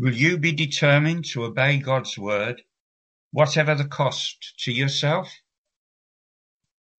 Will 0.00 0.16
you 0.16 0.40
be 0.40 0.56
determined 0.56 1.28
to 1.36 1.44
obey 1.44 1.76
God's 1.76 2.16
word, 2.16 2.64
whatever 3.36 3.76
the 3.76 3.86
cost 3.86 4.56
to 4.64 4.72
yourself? 4.72 5.28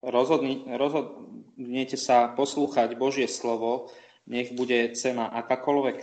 Rozhodni, 0.06 0.64
rozhodnete 0.70 1.98
sa 1.98 2.30
poslúchať 2.32 2.96
Božie 2.96 3.26
slovo, 3.26 3.90
nech 4.28 4.56
bude 4.56 4.96
cena 4.96 5.30
akákoľvek. 5.32 5.98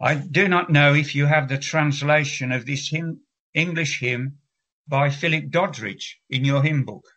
I 0.00 0.14
do 0.16 0.48
not 0.48 0.68
know 0.68 0.92
if 0.92 1.14
you 1.14 1.26
have 1.26 1.48
the 1.48 1.56
translation 1.56 2.52
of 2.52 2.66
this 2.66 2.90
hymn, 2.90 3.24
English 3.54 4.00
hymn 4.00 4.36
by 4.88 5.08
Philip 5.08 5.48
Doddridge 5.48 6.20
in 6.28 6.44
your 6.44 6.60
hymn 6.60 6.84
book. 6.84 7.08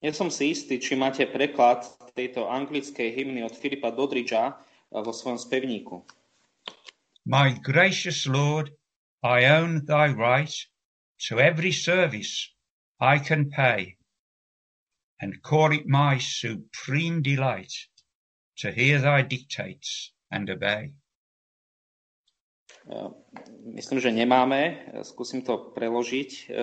Nie 0.00 0.12
som 0.14 0.30
si 0.30 0.54
istý, 0.54 0.78
či 0.78 0.94
máte 0.94 1.26
preklad 1.26 1.84
tejto 2.16 2.48
anglickej 2.48 3.12
hymny 3.12 3.44
od 3.44 3.52
Filipa 3.52 3.92
Doddridgea 3.92 4.54
eh, 4.54 5.02
vo 5.02 5.12
svojom 5.12 5.36
spevníku. 5.36 6.00
My 7.26 7.58
gracious 7.58 8.24
Lord, 8.24 8.70
I 9.20 9.50
own 9.50 9.82
thy 9.84 10.14
right 10.14 10.52
to 11.26 11.42
every 11.42 11.74
service 11.74 12.54
I 13.02 13.18
can 13.18 13.50
pay, 13.50 13.98
and 15.20 15.40
call 15.42 15.72
it 15.72 15.86
my 15.86 16.18
supreme 16.18 17.22
delight 17.22 17.72
to 18.60 18.72
hear 18.72 19.00
thy 19.00 19.22
dictates 19.22 20.12
and 20.30 20.48
obey. 20.50 20.92
Myslím, 23.66 23.98
že 23.98 24.14
nemáme. 24.14 24.78
Skúsim 25.02 25.42
to 25.42 25.74
preložiť. 25.74 26.54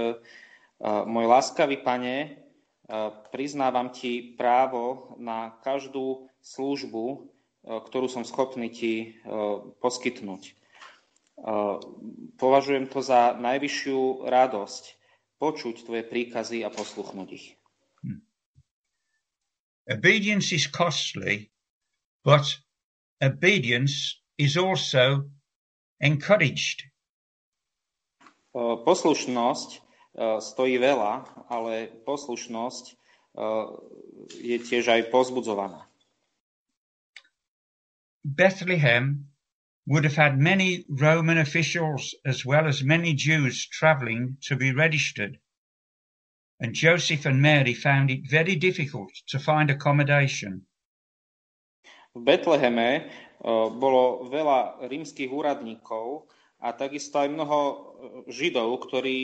Môj 0.84 1.26
láskavý 1.28 1.84
pane, 1.84 2.40
priznávam 3.32 3.92
ti 3.92 4.36
právo 4.40 5.16
na 5.20 5.60
každú 5.64 6.32
službu, 6.40 7.28
ktorú 7.64 8.08
som 8.08 8.24
schopný 8.24 8.72
ti 8.72 9.20
poskytnúť. 9.84 10.56
Považujem 12.40 12.88
to 12.88 13.00
za 13.04 13.36
najvyššiu 13.36 14.24
radosť 14.24 14.84
počuť 15.44 15.76
tvoje 15.84 16.04
príkazy 16.08 16.64
a 16.64 16.72
posluchnúť 16.72 17.30
ich. 17.36 17.48
Obedience 19.90 20.52
is 20.54 20.68
costly, 20.68 21.52
but 22.24 22.48
obedience 23.22 24.22
is 24.38 24.56
also 24.56 25.28
encouraged. 26.00 26.88
Poslušnosť 28.56 29.70
stojí 30.40 30.76
veľa, 30.80 31.14
ale 31.52 31.92
poslušnosť 32.08 32.84
je 34.40 34.58
tiež 34.62 34.88
aj 34.88 35.10
pozbudzovaná. 35.12 35.84
Bethlehem 38.24 39.28
would 39.84 40.08
have 40.08 40.16
had 40.16 40.40
many 40.40 40.88
Roman 40.88 41.44
officials 41.44 42.16
as 42.24 42.48
well 42.48 42.72
as 42.72 42.88
many 42.88 43.12
Jews 43.12 43.68
travelling 43.68 44.40
to 44.48 44.56
be 44.56 44.72
registered, 44.72 45.43
and 46.64 46.72
Joseph 46.72 47.28
and 47.28 47.44
Mary 47.44 47.76
found 47.76 48.08
it 48.08 48.24
very 48.24 48.56
difficult 48.56 49.12
to 49.28 49.38
find 49.38 49.68
accommodation. 49.68 50.64
V 52.16 52.24
Betleheme 52.24 53.12
bolo 53.76 54.32
veľa 54.32 54.88
rímskych 54.88 55.28
úradníkov 55.28 56.32
a 56.64 56.72
takisto 56.72 57.20
aj 57.20 57.28
mnoho 57.28 57.60
Židov, 58.32 58.88
ktorí 58.88 59.18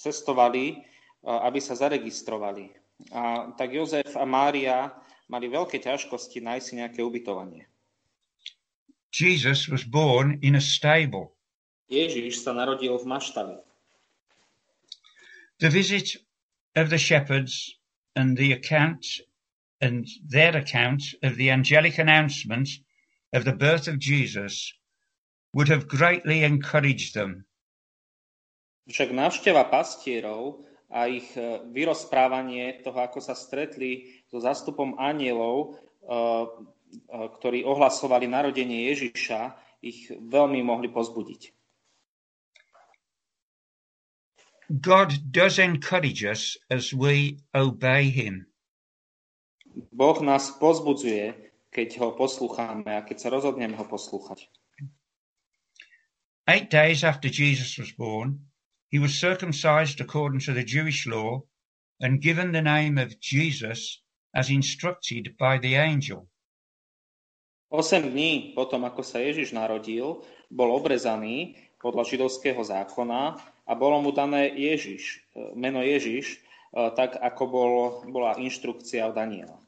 cestovali, 0.00 0.80
aby 1.20 1.60
sa 1.60 1.76
zaregistrovali. 1.76 2.72
A 3.12 3.52
tak 3.60 3.76
Jozef 3.76 4.16
a 4.16 4.24
Mária 4.24 4.88
mali 5.28 5.52
veľké 5.52 5.76
ťažkosti 5.84 6.40
nájsť 6.40 6.64
si 6.64 6.74
nejaké 6.80 7.00
ubytovanie. 7.04 7.68
Jesus 9.12 9.68
was 9.68 9.84
born 9.84 10.40
in 10.40 10.56
a 10.56 10.62
stable. 10.64 11.36
Ježiš 11.92 12.40
sa 12.40 12.56
narodil 12.56 12.96
v 12.96 13.04
maštali. 13.04 13.56
The 15.60 15.68
visit 15.68 16.16
of 16.76 16.90
the 16.90 16.98
shepherds 16.98 17.78
and 18.14 18.36
the 18.36 18.52
account 18.52 19.06
and 19.80 20.06
their 20.28 20.56
account 20.56 21.02
of 21.22 21.36
the 21.36 21.50
angelic 21.50 21.98
announcement 21.98 22.68
of 23.32 23.44
the 23.44 23.52
birth 23.52 23.88
of 23.88 23.98
Jesus 23.98 24.72
would 25.54 25.68
have 25.68 25.88
greatly 25.88 26.44
encouraged 26.44 27.14
them. 27.14 27.46
Však 28.90 29.14
návšteva 29.14 29.70
pastierov 29.70 30.66
a 30.90 31.06
ich 31.06 31.30
e, 31.38 31.62
vyrozprávanie 31.70 32.82
toho, 32.82 32.98
ako 32.98 33.22
sa 33.22 33.38
stretli 33.38 34.22
so 34.26 34.42
zástupom 34.42 34.98
anielov, 34.98 35.78
e, 36.02 36.10
e, 36.10 36.18
ktorí 37.38 37.62
ohlasovali 37.62 38.26
narodenie 38.26 38.90
Ježiša, 38.90 39.54
ich 39.86 40.10
veľmi 40.10 40.60
mohli 40.66 40.90
pozbudiť. 40.90 41.59
God 44.70 45.32
does 45.32 45.58
encourage 45.58 46.22
us 46.22 46.56
as 46.70 46.94
we 46.94 47.42
obey 47.54 48.06
him. 48.06 48.46
Boh 49.90 50.22
nás 50.22 50.54
pozbudzuje, 50.62 51.34
keď 51.74 51.98
ho 51.98 52.14
poslúchame 52.14 52.86
a 52.86 53.02
keď 53.02 53.16
sa 53.18 53.28
rozhodneme 53.34 53.74
ho 53.74 53.82
poslúchať. 53.82 54.46
Eight 56.46 56.70
days 56.70 57.02
after 57.02 57.26
Jesus 57.26 57.78
was 57.78 57.90
born, 57.94 58.46
he 58.94 59.02
was 59.02 59.14
circumcised 59.18 59.98
according 59.98 60.38
to 60.46 60.54
the 60.54 60.66
Jewish 60.66 61.06
law 61.06 61.42
and 61.98 62.22
given 62.22 62.54
the 62.54 62.62
name 62.62 62.94
of 62.98 63.18
Jesus 63.18 64.02
as 64.34 64.50
instructed 64.50 65.34
by 65.34 65.58
the 65.58 65.74
angel. 65.74 66.30
Osem 67.70 68.10
dní 68.10 68.54
potom, 68.54 68.82
ako 68.86 69.02
sa 69.02 69.22
Ježiš 69.22 69.54
narodil, 69.54 70.22
bol 70.50 70.70
obrezaný 70.74 71.54
podľa 71.78 72.02
židovského 72.02 72.58
zákona 72.58 73.38
a 73.70 73.78
bolo 73.78 74.02
mu 74.02 74.10
dané 74.10 74.50
Ježiš, 74.50 75.22
meno 75.54 75.78
Ježiš, 75.78 76.42
tak 76.74 77.14
ako 77.14 77.42
bol, 77.46 77.72
bola 78.10 78.34
inštrukcia 78.34 79.06
od 79.06 79.14
Daniela. 79.14 79.62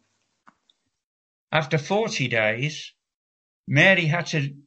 After 1.55 1.79
40 1.79 2.27
days, 2.27 2.91
Mary 3.71 4.11
had 4.11 4.27
to 4.35 4.59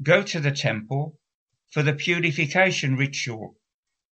go 0.00 0.24
to 0.24 0.40
the 0.40 0.54
temple 0.56 1.20
for 1.68 1.84
the 1.84 1.92
purification 1.92 2.96
ritual 2.96 3.60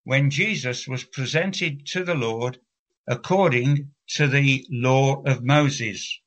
when 0.04 0.28
Jesus 0.28 0.84
was 0.84 1.08
presented 1.08 1.88
to 1.96 2.04
the 2.04 2.18
Lord 2.18 2.60
according 3.08 3.96
to 4.20 4.28
the 4.28 4.66
law 4.68 5.24
of 5.24 5.40
Moses. 5.40 6.20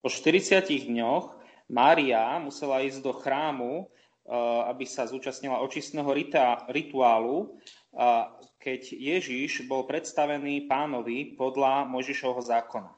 Po 0.00 0.08
40 0.08 0.88
dňoch 0.88 1.36
Mária 1.68 2.40
musela 2.42 2.80
ísť 2.82 3.00
do 3.04 3.12
chrámu, 3.12 3.86
aby 4.72 4.88
sa 4.88 5.04
zúčastnila 5.04 5.60
očistného 5.60 6.08
rituálu, 6.72 7.60
keď 8.56 8.80
Ježiš 8.96 9.68
bol 9.68 9.84
predstavený 9.84 10.64
pánovi 10.64 11.36
podľa 11.36 11.84
Mojžišovho 11.92 12.40
zákona. 12.40 12.88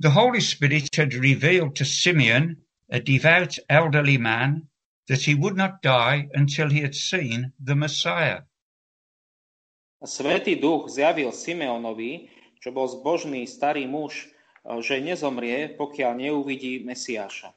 The 0.00 0.12
Holy 0.12 0.40
Spirit 0.40 0.92
had 0.96 1.16
revealed 1.16 1.76
to 1.80 1.84
Simeon, 1.84 2.60
a 2.90 3.00
devout 3.00 3.56
elderly 3.68 4.18
man, 4.18 4.66
that 5.08 5.22
he 5.22 5.34
would 5.36 5.56
not 5.56 5.80
die 5.80 6.28
until 6.34 6.68
he 6.68 6.80
had 6.80 6.96
seen 6.96 7.52
the 7.60 7.76
Messiah. 7.76 8.44
Svetý 10.00 10.56
duch 10.56 10.88
zjavil 10.88 11.28
Simeonovi, 11.28 12.32
čo 12.56 12.72
bol 12.72 12.88
zbožný 12.88 13.44
starý 13.44 13.84
muž, 13.84 14.32
že 14.80 15.00
nezomrie, 15.00 15.76
pokiaľ 15.76 16.12
neuvidí 16.16 16.80
Mesiáša. 16.84 17.52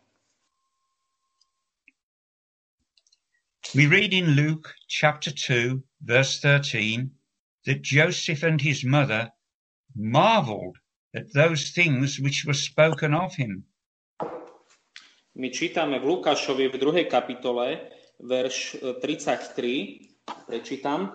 We 3.74 3.88
read 3.88 4.14
in 4.14 4.38
Luke 4.38 4.70
chapter 4.88 5.32
2, 5.34 5.82
verse 6.06 6.40
13, 6.40 7.10
that 7.66 7.82
Joseph 7.82 8.44
and 8.44 8.62
his 8.62 8.86
mother 8.86 9.34
marveled 9.98 10.78
at 11.16 11.34
those 11.34 11.72
things 11.72 12.20
which 12.20 12.46
were 12.46 12.54
spoken 12.54 13.18
of 13.18 13.34
him. 13.34 13.66
My 15.34 15.50
čítame 15.50 15.98
v 15.98 16.06
Lukášovi 16.06 16.70
v 16.70 16.78
druhej 16.78 17.10
kapitole, 17.10 17.90
verš 18.22 18.78
33, 19.02 20.46
prečítam. 20.46 21.10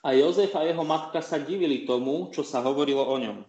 A 0.00 0.16
Jozef 0.16 0.56
a 0.56 0.64
jeho 0.64 0.88
matka 0.88 1.20
sa 1.20 1.36
divili 1.36 1.84
tomu, 1.84 2.32
čo 2.32 2.48
sa 2.48 2.64
hovorilo 2.64 3.04
o 3.04 3.16
ňom. 3.20 3.44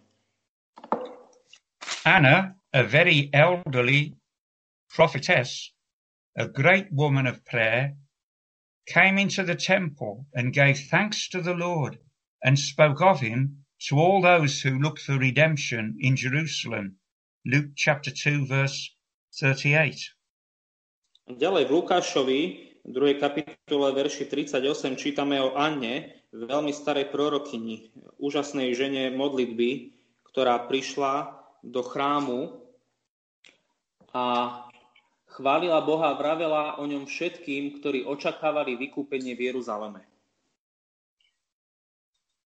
Anna, 2.04 2.52
a 2.52 2.84
very 2.84 3.32
elderly 3.32 4.12
prophetess, 4.92 5.72
a 6.36 6.44
great 6.44 6.92
woman 6.92 7.24
of 7.24 7.40
prayer, 7.48 7.96
came 8.86 9.18
into 9.18 9.42
the 9.42 9.54
temple 9.54 10.26
and 10.34 10.54
gave 10.54 10.78
thanks 10.90 11.28
to 11.30 11.42
the 11.42 11.54
Lord 11.54 11.98
and 12.42 12.58
spoke 12.58 13.02
of 13.02 13.20
him 13.20 13.66
to 13.88 13.98
all 13.98 14.22
those 14.22 14.62
who 14.62 14.78
looked 14.78 15.02
for 15.02 15.18
redemption 15.18 15.96
in 16.00 16.16
Jerusalem. 16.16 16.96
Luke 17.44 17.74
chapter 17.76 18.10
2 18.10 18.46
verse 18.46 18.94
38. 19.34 20.16
Ďalej 21.26 21.64
v 21.66 21.72
Lukášovi, 21.74 22.40
v 22.86 22.90
2. 22.94 23.18
kapitole, 23.18 23.90
verši 23.90 24.30
38, 24.30 24.94
čítame 24.94 25.42
o 25.42 25.58
Anne, 25.58 26.22
veľmi 26.30 26.70
starej 26.70 27.10
prorokyni, 27.10 27.90
úžasnej 28.22 28.70
žene 28.78 29.10
modlitby, 29.10 29.90
ktorá 30.30 30.70
prišla 30.70 31.34
do 31.66 31.82
chrámu 31.82 32.62
a 34.14 34.22
chválila 35.36 35.84
Boha 35.84 36.16
a 36.16 36.18
vravela 36.18 36.80
o 36.80 36.88
ňom 36.88 37.04
všetkým, 37.04 37.76
ktorí 37.78 38.08
očakávali 38.08 38.80
vykúpenie 38.80 39.36
v 39.36 39.52
Jeruzaleme. 39.52 40.00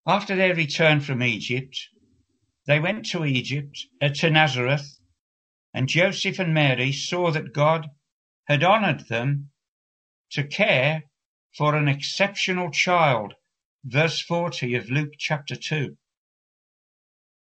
After 0.02 0.34
their 0.34 0.58
return 0.58 0.98
from 0.98 1.22
Egypt, 1.22 1.94
they 2.66 2.82
went 2.82 3.06
to 3.14 3.22
Egypt, 3.22 3.86
uh, 4.02 4.10
to 4.10 4.26
Nazareth, 4.26 4.98
and 5.70 5.86
Joseph 5.86 6.42
and 6.42 6.50
Mary 6.50 6.90
saw 6.90 7.30
that 7.30 7.54
God 7.54 7.86
had 8.50 8.66
honored 8.66 9.06
them 9.06 9.54
to 10.34 10.42
care 10.42 11.06
for 11.54 11.78
an 11.78 11.86
exceptional 11.86 12.74
child. 12.74 13.38
Verse 13.86 14.20
40 14.20 14.74
of 14.74 14.90
Luke 14.90 15.14
chapter 15.16 15.54
2. 15.54 15.94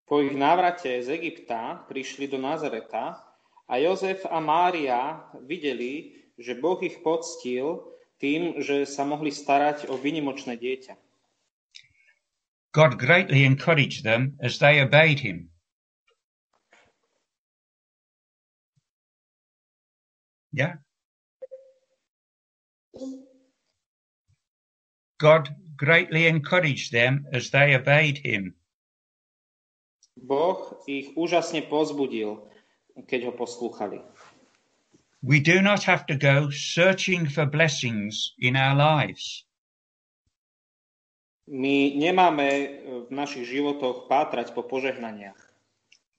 Po 0.05 0.21
ich 0.21 0.37
návrate 0.37 1.03
z 1.03 1.17
Egypta 1.17 1.85
prišli 1.89 2.29
do 2.29 2.39
Nazareta 2.39 3.34
a 3.69 3.77
Jozef 3.81 4.27
a 4.29 4.41
Mária 4.41 5.25
videli, 5.41 6.21
že 6.39 6.55
Boh 6.55 6.77
ich 6.83 7.01
poctil 7.01 7.81
tým, 8.21 8.61
že 8.61 8.85
sa 8.85 9.05
mohli 9.09 9.33
starať 9.33 9.89
o 9.89 9.97
vynimočné 9.97 10.57
dieťa. 10.61 10.95
God 12.75 12.99
greatly 12.99 13.47
encouraged 13.47 14.03
them 14.03 14.35
as 14.43 14.59
they 14.59 14.83
obeyed 14.83 15.23
him. 15.23 15.49
Yeah? 20.51 20.83
God 25.19 25.55
greatly 25.77 26.27
encouraged 26.27 26.91
them 26.91 27.27
as 27.33 27.51
they 27.51 27.75
obeyed 27.75 28.19
him. 28.19 28.55
Boh 30.15 30.79
ich 30.87 31.11
úžasne 31.19 31.67
pozbudil, 31.67 32.54
keď 33.03 33.31
ho 33.31 33.33
poslúchali. 33.35 33.99
We 35.25 35.41
do 35.41 35.65
not 35.65 35.83
have 35.89 36.05
to 36.07 36.17
go 36.21 36.53
searching 36.53 37.27
for 37.27 37.49
blessings 37.49 38.37
in 38.39 38.55
our 38.61 38.77
lives. 38.77 39.49
My 41.49 41.93
nemáme 41.93 42.49
v 43.09 43.11
našich 43.13 43.49
životoch 43.49 44.09
pátrať 44.09 44.57
po 44.57 44.65
požehnaniach. 44.65 45.37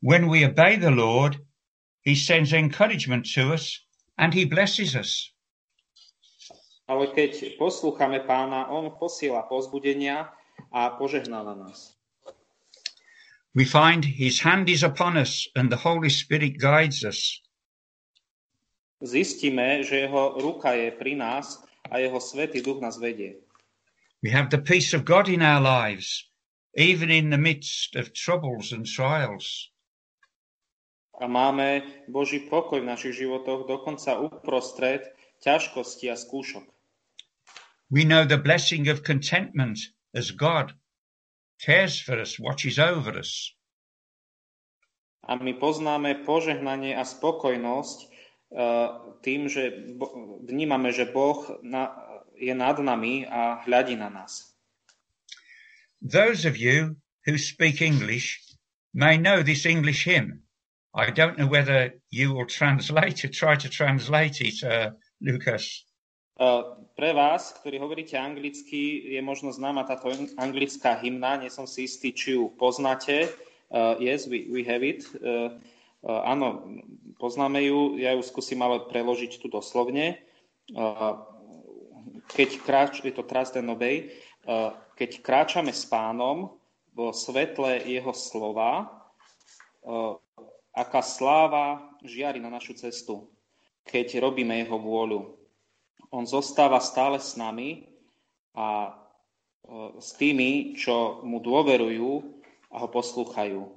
When 0.05 0.29
we 0.29 0.45
obey 0.45 0.77
the 0.77 0.93
Lord, 0.93 1.41
he 2.05 2.13
sends 2.13 2.53
encouragement 2.53 3.25
to 3.33 3.53
us 3.53 3.81
and 4.21 4.33
he 4.33 4.45
blesses 4.45 4.93
us. 4.93 5.33
Ale 6.85 7.09
keď 7.09 7.57
poslúchame 7.57 8.21
pána, 8.29 8.69
on 8.69 8.93
posiela 9.01 9.41
pozbudenia 9.49 10.29
a 10.69 10.93
požehnáva 10.93 11.57
nás. 11.57 11.94
We 13.55 13.63
find 13.63 14.03
his 14.03 14.41
hand 14.41 14.69
is 14.69 14.83
upon 14.83 15.15
us 15.15 15.47
and 15.55 15.71
the 15.71 15.77
Holy 15.77 16.09
Spirit 16.09 16.59
guides 16.59 17.07
us. 17.07 17.39
Zistíme, 18.99 19.83
že 19.83 19.95
jeho 19.95 20.35
ruka 20.43 20.75
je 20.75 20.91
pri 20.91 21.15
nás 21.15 21.63
a 21.87 22.03
jeho 22.03 22.19
svätý 22.19 22.59
duch 22.59 22.83
nás 22.83 22.99
vedie. 22.99 23.39
We 24.19 24.35
have 24.35 24.51
the 24.51 24.59
peace 24.59 24.91
of 24.91 25.07
God 25.07 25.31
in 25.31 25.39
our 25.39 25.63
lives, 25.63 26.27
even 26.75 27.07
in 27.07 27.29
the 27.31 27.39
midst 27.39 27.95
of 27.95 28.11
troubles 28.11 28.75
and 28.75 28.83
trials. 28.83 29.71
A 31.15 31.27
máme 31.27 31.79
Boží 32.11 32.43
pokoj 32.51 32.83
v 32.83 32.91
našich 32.91 33.23
životoch 33.23 33.71
dokonca 33.71 34.19
uprostred 34.19 35.15
ťažkosti 35.39 36.11
a 36.11 36.19
skúšok. 36.19 36.67
We 37.87 38.03
know 38.03 38.27
the 38.27 38.41
blessing 38.41 38.91
of 38.91 39.07
contentment 39.07 39.79
as 40.11 40.35
God 40.35 40.75
cares 41.61 41.99
for 41.99 42.19
us, 42.19 42.39
watches 42.39 42.79
over 42.79 43.17
us. 43.17 43.53
A 45.25 45.41
my 45.41 45.57
poznáme 45.57 46.21
požehnanie 46.21 46.93
a 46.93 47.01
spokojnosť 47.01 47.97
uh, 48.05 49.17
tým, 49.25 49.49
že 49.49 49.97
bo- 49.97 50.37
vnímame, 50.45 50.93
že 50.93 51.09
Boh 51.09 51.41
na, 51.65 51.89
je 52.37 52.53
nad 52.53 52.77
nami 52.77 53.25
a 53.25 53.65
hľadí 53.65 53.97
na 53.97 54.13
nás. 54.13 54.53
Those 55.97 56.45
of 56.45 56.53
you 56.53 57.01
who 57.25 57.41
speak 57.41 57.81
English 57.81 58.37
may 58.93 59.17
know 59.17 59.41
this 59.41 59.65
English 59.65 60.05
hymn. 60.05 60.45
I 60.93 61.09
don't 61.09 61.41
know 61.41 61.49
whether 61.49 61.97
you 62.13 62.31
will 62.31 62.45
translate 62.45 63.25
it, 63.25 63.33
try 63.33 63.57
to 63.57 63.67
translate 63.67 64.39
it, 64.39 64.63
uh, 64.63 64.93
Lucas. 65.19 65.83
Pre 66.35 67.11
vás, 67.15 67.55
ktorí 67.63 67.79
hovoríte 67.79 68.19
anglicky, 68.19 69.07
je 69.15 69.21
možno 69.23 69.55
známa 69.55 69.87
táto 69.87 70.11
anglická 70.35 70.99
hymna, 70.99 71.39
nie 71.39 71.47
som 71.47 71.63
si 71.63 71.87
istý, 71.87 72.11
či 72.11 72.35
ju 72.35 72.51
poznáte. 72.59 73.31
Uh, 73.71 73.95
yes, 74.03 74.27
we, 74.27 74.43
we 74.51 74.61
have 74.67 74.83
it. 74.83 75.07
Uh, 75.23 75.55
uh, 76.03 76.27
áno, 76.27 76.67
poznáme 77.23 77.63
ju, 77.63 77.95
ja 77.95 78.11
ju 78.15 78.21
skúsim 78.23 78.59
ale 78.59 78.83
preložiť 78.83 79.39
tu 79.39 79.47
doslovne. 79.47 80.19
Uh, 80.75 81.23
keď 82.35 82.49
kráč, 82.67 82.99
je 82.99 83.15
to 83.15 83.23
Trust 83.23 83.55
and 83.55 83.71
Obey, 83.71 84.11
uh, 84.43 84.75
keď 84.99 85.23
kráčame 85.23 85.71
s 85.71 85.87
pánom 85.87 86.59
vo 86.91 87.15
svetle 87.15 87.79
jeho 87.87 88.11
slova, 88.11 88.91
uh, 89.87 90.19
aká 90.75 90.99
sláva 90.99 91.95
žiari 92.03 92.43
na 92.43 92.51
našu 92.51 92.75
cestu, 92.75 93.31
keď 93.87 94.19
robíme 94.19 94.51
jeho 94.59 94.75
vôľu. 94.75 95.44
On 96.11 96.25
zostáva 96.25 96.81
stále 96.81 97.17
s 97.17 97.37
nami 97.37 97.89
a 98.53 98.93
uh, 99.65 99.97
s 99.97 100.13
tými, 100.17 100.77
čo 100.77 101.25
mu 101.25 101.41
dôverujú 101.41 102.21
a 102.71 102.75
ho 102.83 102.87
poslúchajú. 102.91 103.71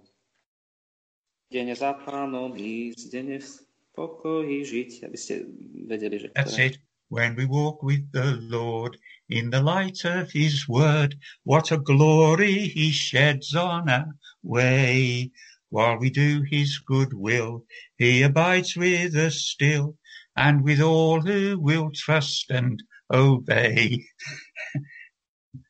Dene 1.49 1.73
za 1.73 1.97
pánom 1.97 2.53
ísť, 2.53 3.09
dene 3.09 3.41
v 3.41 3.51
pokoji 3.97 4.59
žiť, 4.69 4.91
aby 5.09 5.17
ste 5.17 5.49
vedeli, 5.89 6.17
že... 6.21 6.29
That's 6.37 6.61
it. 6.61 6.77
When 7.09 7.37
we 7.37 7.49
walk 7.49 7.81
with 7.81 8.13
the 8.13 8.37
Lord 8.37 9.01
in 9.33 9.49
the 9.49 9.65
light 9.65 10.05
of 10.05 10.29
his 10.31 10.69
word, 10.69 11.17
what 11.45 11.73
a 11.73 11.81
glory 11.81 12.69
he 12.69 12.93
sheds 12.93 13.57
on 13.57 13.89
our 13.89 14.13
way. 14.45 15.33
While 15.71 15.99
we 15.99 16.09
do 16.09 16.45
his 16.49 16.79
good 16.81 17.13
will, 17.13 17.65
he 17.97 18.23
abides 18.23 18.77
with 18.77 19.17
us 19.17 19.37
still, 19.37 19.98
and 20.39 20.63
with 20.63 20.81
all 20.81 21.21
who 21.21 21.59
will 21.59 21.91
trust 21.91 22.51
and 22.51 22.79
obey. 23.11 24.07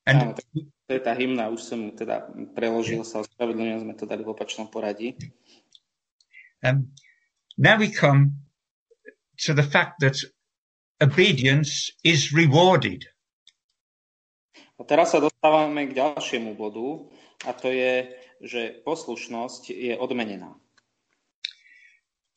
And 0.04 0.37
to 0.88 0.96
je 0.96 1.00
tá 1.04 1.12
hymna, 1.12 1.52
už 1.52 1.61
som 1.64 1.81
ju 1.85 1.92
teda 1.92 2.33
preložil 2.57 3.04
sa, 3.04 3.20
ospravedlňujem, 3.20 3.85
sme 3.85 3.94
to 3.96 4.09
dali 4.09 4.24
v 4.24 4.33
opačnom 4.33 4.72
poradí. 4.72 5.16
um, 6.64 6.92
now 7.61 7.76
we 7.76 7.92
come 7.92 8.40
to 9.44 9.52
the 9.52 9.62
fact 9.62 10.00
that 10.00 10.16
obedience 11.00 11.92
is 12.04 12.33
rewarded. 12.33 13.04
A 14.81 14.83
teraz 14.88 15.12
sa 15.12 15.20
dostávame 15.20 15.92
k 15.92 15.96
ďalšiemu 15.98 16.57
bodu, 16.57 17.04
a 17.44 17.52
to 17.52 17.68
je, 17.68 18.09
že 18.40 18.81
poslušnosť 18.87 19.70
je 19.70 19.94
odmenená. 19.98 20.57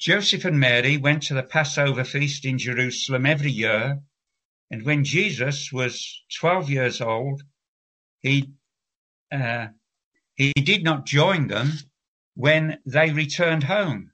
Joseph 0.01 0.45
and 0.45 0.59
Mary 0.59 0.97
went 0.97 1.21
to 1.29 1.35
the 1.35 1.43
Passover 1.43 2.03
feast 2.03 2.43
in 2.43 2.57
Jerusalem 2.57 3.27
every 3.27 3.51
year, 3.51 4.01
and 4.71 4.81
when 4.81 5.03
Jesus 5.03 5.71
was 5.71 6.23
12 6.39 6.71
years 6.71 7.01
old, 7.01 7.43
he, 8.19 8.49
uh, 9.31 9.67
he 10.33 10.53
did 10.53 10.83
not 10.83 11.05
join 11.05 11.45
them 11.45 11.73
when 12.33 12.79
they 12.83 13.11
returned 13.11 13.61
home. 13.61 14.09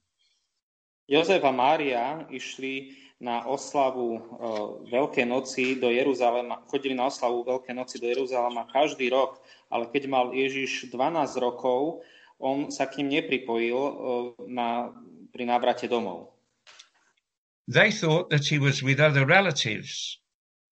Jozef 1.07 1.47
a 1.47 1.55
Mária 1.55 2.27
išli 2.27 2.91
na 3.23 3.47
oslavu 3.47 4.19
uh, 4.19 4.83
Veľkej 4.91 5.23
noci 5.23 5.79
do 5.79 5.87
Jeruzalema, 5.87 6.67
chodili 6.67 6.99
na 6.99 7.07
oslavu 7.07 7.47
Veľkej 7.47 7.75
noci 7.79 7.95
do 8.03 8.11
Jeruzalema 8.11 8.67
každý 8.75 9.07
rok, 9.07 9.39
ale 9.71 9.87
keď 9.87 10.11
mal 10.11 10.35
Ježiš 10.35 10.91
12 10.91 11.31
rokov, 11.39 12.03
on 12.43 12.75
sa 12.75 12.91
k 12.91 12.99
ním 12.99 13.23
nepripojil 13.23 13.79
uh, 13.79 13.95
na, 14.51 14.91
pri 15.37 15.45
návrate 15.45 15.85
domov. 15.85 16.33
They 17.69 17.93
thought 17.93 18.33
that 18.33 18.49
he 18.49 18.57
was 18.57 18.81
with 18.81 18.97
other 18.97 19.21
relatives, 19.21 20.17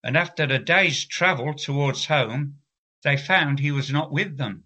and 0.01 0.17
after 0.17 0.49
a 0.49 0.57
day's 0.57 1.05
travel 1.05 1.53
towards 1.53 2.09
home, 2.09 2.65
they 3.05 3.13
found 3.13 3.61
he 3.61 3.69
was 3.69 3.93
not 3.93 4.09
with 4.09 4.41
them. 4.41 4.65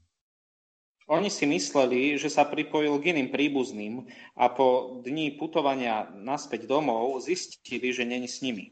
Oni 1.09 1.27
si 1.27 1.49
mysleli, 1.49 2.21
že 2.21 2.29
sa 2.29 2.45
pripojil 2.45 3.01
k 3.01 3.17
iným 3.17 3.33
príbuzným 3.33 4.05
a 4.37 4.45
po 4.53 5.01
dní 5.01 5.41
putovania 5.41 6.05
naspäť 6.13 6.69
domov 6.69 7.25
zistili, 7.25 7.89
že 7.89 8.05
není 8.05 8.29
s 8.29 8.45
nimi. 8.45 8.71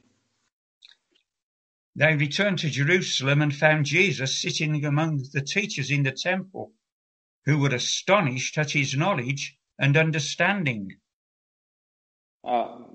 They 1.98 2.14
returned 2.14 2.62
to 2.62 2.70
Jerusalem 2.70 3.42
and 3.42 3.50
found 3.50 3.90
Jesus 3.90 4.38
sitting 4.38 4.86
among 4.86 5.34
the 5.34 5.42
teachers 5.42 5.90
in 5.90 6.06
the 6.06 6.14
temple, 6.14 6.78
who 7.50 7.58
were 7.58 7.74
astonished 7.74 8.62
at 8.62 8.78
his 8.78 8.94
knowledge 8.94 9.58
and 9.82 9.98
understanding. 9.98 10.94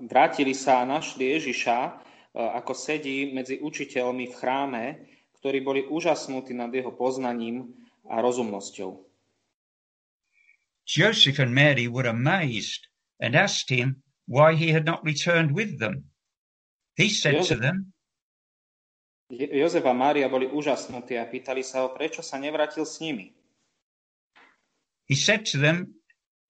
Vrátili 0.09 0.57
sa 0.57 0.81
a 0.81 0.89
našli 0.89 1.37
Ježiša, 1.37 1.77
ako 2.33 2.73
sedí 2.73 3.29
medzi 3.29 3.61
učiteľmi 3.61 4.25
v 4.25 4.37
chráme, 4.37 4.83
ktorí 5.37 5.61
boli 5.61 5.85
úžasnutí 5.85 6.57
nad 6.57 6.73
jeho 6.73 6.89
poznaním 6.89 7.69
a 8.09 8.17
rozumnosťou. 8.17 8.97
Joseph 10.89 11.37
and 11.37 11.53
Mary 11.53 11.85
were 11.85 12.09
amazed 12.09 12.89
and 13.21 13.37
asked 13.37 13.69
him 13.69 14.01
why 14.25 14.57
he 14.57 14.73
had 14.73 14.83
not 14.83 15.05
returned 15.05 15.53
with 15.53 15.77
them. 15.77 16.09
He 16.97 17.07
said 17.13 17.45
to 17.47 17.55
Jozef, 17.55 17.61
them, 17.61 17.93
Jozef 19.31 19.85
a 19.85 19.93
Mária 19.93 20.29
boli 20.29 20.49
úžasnutí 20.49 21.15
a 21.17 21.29
pýtali 21.29 21.63
sa 21.63 21.85
ho, 21.85 21.93
prečo 21.93 22.25
sa 22.25 22.41
nevrátil 22.41 22.85
s 22.85 22.99
nimi. 22.99 23.33
He 25.05 25.15
said 25.15 25.45
to 25.53 25.61
them, 25.61 26.01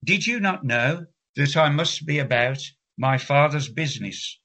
Did 0.03 0.27
you 0.27 0.39
not 0.39 0.63
know 0.63 1.07
that 1.35 1.53
I 1.55 1.67
must 1.69 2.07
be 2.07 2.19
about 2.19 2.59
my 2.97 3.17
father's 3.17 3.69
business? 3.69 4.39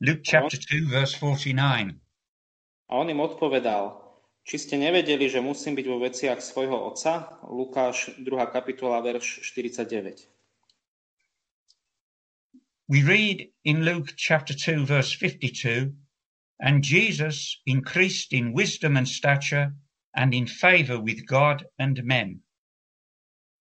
Luke 0.00 0.20
chapter 0.22 0.56
2, 0.56 0.88
verse 0.88 1.14
49. 1.14 2.00
A 2.88 2.94
on 2.96 3.10
im 3.10 3.20
odpovedal, 3.20 4.00
či 4.48 4.56
ste 4.56 4.80
nevedeli, 4.80 5.28
že 5.28 5.44
musím 5.44 5.76
byť 5.76 5.86
vo 5.90 5.98
veciach 6.00 6.40
svojho 6.40 6.78
otca? 6.88 7.36
Lukáš 7.44 8.16
2. 8.16 8.24
kapitola, 8.48 9.04
verš 9.04 9.44
49. 9.44 10.24
We 12.88 13.04
read 13.04 13.52
in 13.68 13.84
Luke 13.84 14.16
chapter 14.16 14.56
2, 14.56 14.88
verse 14.88 15.12
52, 15.12 15.92
and 16.64 16.80
Jesus 16.80 17.60
increased 17.68 18.32
in 18.32 18.56
wisdom 18.56 18.96
and 18.96 19.04
stature 19.04 19.76
and 20.16 20.32
in 20.32 20.46
favor 20.46 20.96
with 20.96 21.28
God 21.28 21.68
and 21.76 22.00
men. 22.04 22.40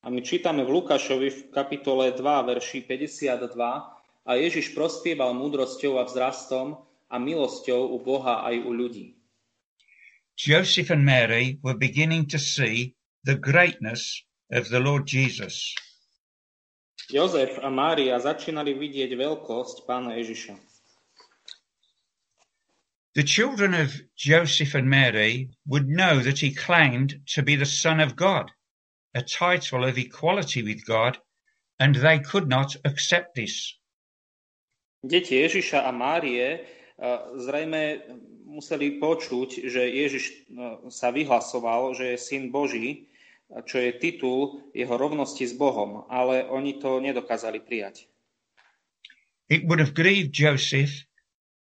A 0.06 0.10
my 0.10 0.24
čítame 0.24 0.64
v 0.64 0.72
Lukášovi 0.72 1.28
v 1.28 1.42
kapitole 1.52 2.16
2, 2.16 2.24
verši 2.24 2.88
52, 2.88 3.52
a 4.28 4.36
Ježiš 4.36 4.76
prospieval 4.76 5.32
múdrosťou 5.32 5.98
a 5.98 6.04
vzrastom 6.04 6.84
a 7.08 7.16
milosťou 7.16 7.96
u 7.96 7.98
Boha 8.04 8.44
aj 8.44 8.60
u 8.68 8.72
ľudí. 8.76 9.16
Joseph 10.36 10.92
and 10.92 11.08
Mary 11.08 11.58
were 11.64 11.80
beginning 11.80 12.28
to 12.28 12.38
see 12.38 12.94
the 13.24 13.40
greatness 13.40 14.22
of 14.52 14.70
the 14.70 14.84
Lord 14.84 15.08
Jesus. 15.08 15.74
Jozef 17.08 17.56
a 17.64 17.72
Mária 17.72 18.20
začínali 18.20 18.76
vidieť 18.76 19.16
veľkosť 19.16 19.88
pána 19.88 20.20
Ježiša. 20.20 20.60
The 23.16 23.24
children 23.24 23.74
of 23.74 23.96
Joseph 24.14 24.76
and 24.76 24.92
Mary 24.92 25.50
would 25.66 25.88
know 25.88 26.20
that 26.20 26.44
he 26.44 26.54
claimed 26.54 27.24
to 27.34 27.42
be 27.42 27.56
the 27.56 27.66
Son 27.66 28.04
of 28.04 28.20
God, 28.20 28.52
a 29.16 29.24
title 29.24 29.88
of 29.88 29.98
equality 29.98 30.62
with 30.62 30.86
God, 30.86 31.18
and 31.80 31.96
they 31.96 32.20
could 32.20 32.46
not 32.52 32.76
accept 32.84 33.34
this. 33.34 33.74
Deti 35.04 35.38
Ježiša 35.38 35.86
a 35.86 35.92
Márie 35.94 36.46
eh, 36.48 36.62
zrejme 37.38 38.02
museli 38.48 38.98
počuť, 38.98 39.70
že 39.70 39.82
Ježiš 39.86 40.24
eh, 40.26 40.36
sa 40.90 41.14
vyhlasoval, 41.14 41.94
že 41.94 42.16
je 42.16 42.18
syn 42.18 42.50
Boží, 42.50 43.08
čo 43.48 43.80
je 43.80 43.96
titul 43.96 44.68
jeho 44.76 44.92
rovnosti 45.00 45.48
s 45.48 45.56
Bohom, 45.56 46.04
ale 46.12 46.44
oni 46.44 46.84
to 46.84 47.00
nedokázali 47.00 47.64
prijať. 47.64 48.12
It 49.48 49.64
would 49.64 49.80
have 49.80 49.96
grieved 49.96 50.36
Joseph 50.36 51.08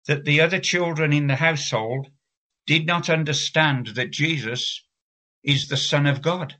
that 0.05 0.21
the 0.23 0.37
other 0.41 0.61
children 0.61 1.09
in 1.09 1.25
the 1.25 1.41
household 1.41 2.13
did 2.69 2.85
not 2.85 3.09
understand 3.09 3.97
that 3.97 4.13
Jesus 4.13 4.85
is 5.41 5.67
the 5.67 5.77
Son 5.77 6.05
of 6.05 6.21
God. 6.21 6.53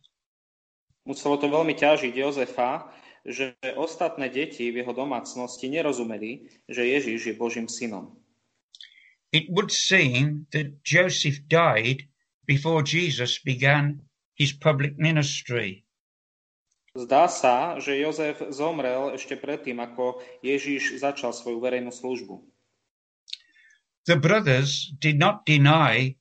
Muselo 1.06 1.38
to 1.38 1.50
veľmi 1.50 1.78
ťažiť 1.78 2.14
Jozefa, 2.14 2.90
že 3.26 3.54
ostatné 3.78 4.30
deti 4.30 4.74
v 4.74 4.82
jeho 4.82 4.94
domácnosti 4.94 5.70
nerozumeli, 5.70 6.50
že 6.66 6.86
Ježiš 6.86 7.20
je 7.32 7.34
Božím 7.38 7.70
synom. 7.70 8.18
It 9.32 9.48
would 9.48 9.72
seem 9.72 10.50
that 10.52 10.84
Joseph 10.84 11.48
died 11.48 12.10
before 12.44 12.84
Jesus 12.84 13.40
began 13.40 14.02
his 14.36 14.52
public 14.52 14.98
ministry. 14.98 15.86
Zdá 16.92 17.32
sa, 17.32 17.80
že 17.80 17.96
Jozef 17.96 18.44
zomrel 18.52 19.16
ešte 19.16 19.40
predtým, 19.40 19.80
ako 19.80 20.20
Ježiš 20.44 21.00
začal 21.00 21.32
svoju 21.32 21.64
verejnú 21.64 21.88
službu. 21.88 22.44
The 24.04 24.20
brothers 24.20 24.92
did 25.00 25.16
not 25.16 25.48
deny 25.48 26.20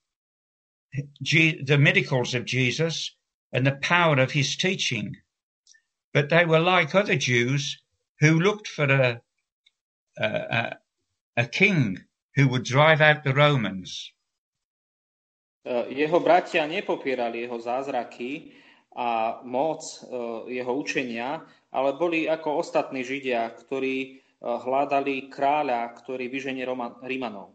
the 1.19 1.79
miracles 1.81 2.39
of 2.39 2.47
Jesus 2.47 3.19
and 3.51 3.67
the 3.67 3.83
power 3.83 4.23
of 4.23 4.31
his 4.31 4.55
teaching, 4.55 5.19
but 6.13 6.29
they 6.29 6.45
were 6.45 6.61
like 6.61 6.95
other 6.95 7.17
Jews 7.17 7.79
who 8.21 8.41
looked 8.41 8.69
for 8.69 8.85
a, 8.85 9.21
a, 10.19 10.77
a, 11.37 11.47
king 11.47 11.99
who 12.37 12.49
would 12.49 12.65
drive 12.65 13.01
out 13.01 13.25
the 13.25 13.33
Romans. 13.35 14.13
Jeho 15.65 16.21
bratia 16.21 16.65
nepopierali 16.67 17.45
jeho 17.45 17.61
zázraky 17.61 18.53
a 18.97 19.41
moc 19.45 20.03
jeho 20.49 20.73
učenia, 20.73 21.45
ale 21.71 21.93
boli 21.95 22.27
ako 22.27 22.65
ostatní 22.65 23.05
Židia, 23.05 23.53
ktorí 23.53 24.25
hľadali 24.41 25.29
kráľa, 25.29 25.93
ktorý 26.01 26.33
vyženie 26.33 26.65
Rímanov. 27.05 27.55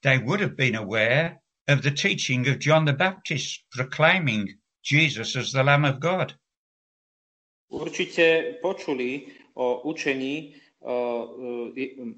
They 0.00 0.16
would 0.16 0.40
have 0.40 0.56
been 0.56 0.74
aware 0.74 1.44
of 1.68 1.84
the 1.84 1.92
teaching 1.92 2.48
of 2.48 2.58
John 2.58 2.88
the 2.88 2.96
Baptist 2.96 3.68
proclaiming 3.68 4.56
Jesus 4.82 5.36
as 5.36 5.52
the 5.52 5.62
Lamb 5.62 5.84
of 5.84 6.00
God. 6.00 6.39
Určite 7.70 8.58
počuli 8.58 9.30
o 9.54 9.86
učení 9.86 10.34
e, 10.42 10.46
e, 10.46 10.92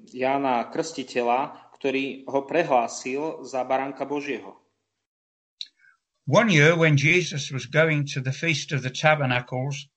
Jána 0.09 0.73
Krstiteľa, 0.73 1.71
ktorý 1.77 2.25
ho 2.25 2.41
prehlásil 2.49 3.45
za 3.45 3.61
baránka 3.61 4.09
Božieho. 4.09 4.57
One 6.25 6.49
year 6.49 6.73
when 6.79 6.95
Jesus 6.95 7.51
was 7.51 7.67
going 7.67 8.07
to 8.15 8.21
the 8.23 8.31
Feast 8.31 8.71
of 8.71 8.81
the 8.81 8.89
Tabernacles, 8.89 9.91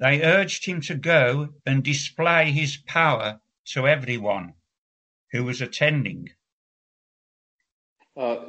they 0.00 0.24
urged 0.24 0.64
him 0.64 0.80
to 0.88 0.96
go 0.96 1.52
and 1.68 1.84
display 1.84 2.50
his 2.50 2.80
power 2.88 3.40
to 3.76 3.86
everyone 3.86 4.54
who 5.32 5.44
was 5.44 5.60
attending. 5.60 6.32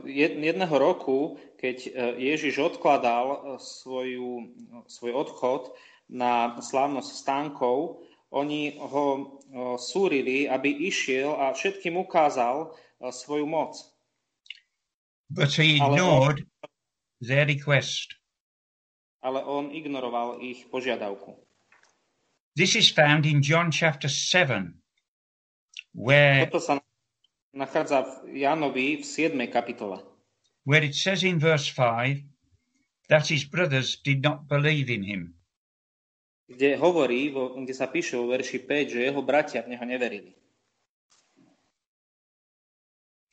Jed- 0.08 0.39
Jedného 0.39 0.76
roku, 0.80 1.36
keď 1.60 1.78
uh, 1.91 1.91
Ježiš 2.15 2.56
odkladal 2.80 3.60
svoju, 3.60 4.48
svoj 4.88 5.12
odchod 5.12 5.76
na 6.08 6.56
slávnosť 6.60 7.12
stánkov, 7.12 8.04
oni 8.32 8.76
ho 8.80 9.39
súrili, 9.80 10.48
aby 10.48 10.88
išiel 10.88 11.36
a 11.39 11.56
všetkým 11.56 11.96
ukázal 11.96 12.76
svoju 13.00 13.48
moc. 13.48 13.80
But 15.30 15.52
he 15.56 15.80
Ale 15.80 15.84
on, 15.84 15.96
ignored 15.96 16.39
their 17.20 17.48
request. 17.48 18.15
ale 19.24 19.43
on 19.43 19.76
ignoroval 19.76 20.39
ich 20.39 20.72
požiadavku. 20.72 21.36
This 22.56 22.76
is 22.80 22.88
found 22.89 23.28
in 23.28 23.43
John 23.43 23.70
chapter 23.70 24.08
7, 24.08 24.74
where, 25.93 26.48
Toto 26.48 26.63
sa 26.63 26.80
nachádza 27.54 28.08
v 28.26 28.41
Jánovi 28.48 29.02
v 29.02 29.06
7. 29.06 29.36
kapitole, 29.52 30.02
where 30.63 30.82
it 30.82 30.96
says 30.96 31.22
in 31.28 31.38
verse 31.38 31.67
5 31.70 32.24
that 33.13 33.28
his 33.28 33.46
brothers 33.46 34.00
did 34.02 34.24
not 34.24 34.48
believe 34.50 34.89
in 34.89 35.04
him. 35.06 35.37
Kde 36.47 36.79
hovorí, 36.79 37.29
vo- 37.29 37.60
kde 37.60 37.75
sa 37.75 37.91
píše 37.91 38.15
vo 38.15 38.31
verši 38.31 38.60
5, 38.63 38.93
že 38.95 38.99
jeho 39.03 39.21
bratia 39.21 39.62
v 39.62 39.75
neho 39.75 39.86
neverili. 39.86 40.31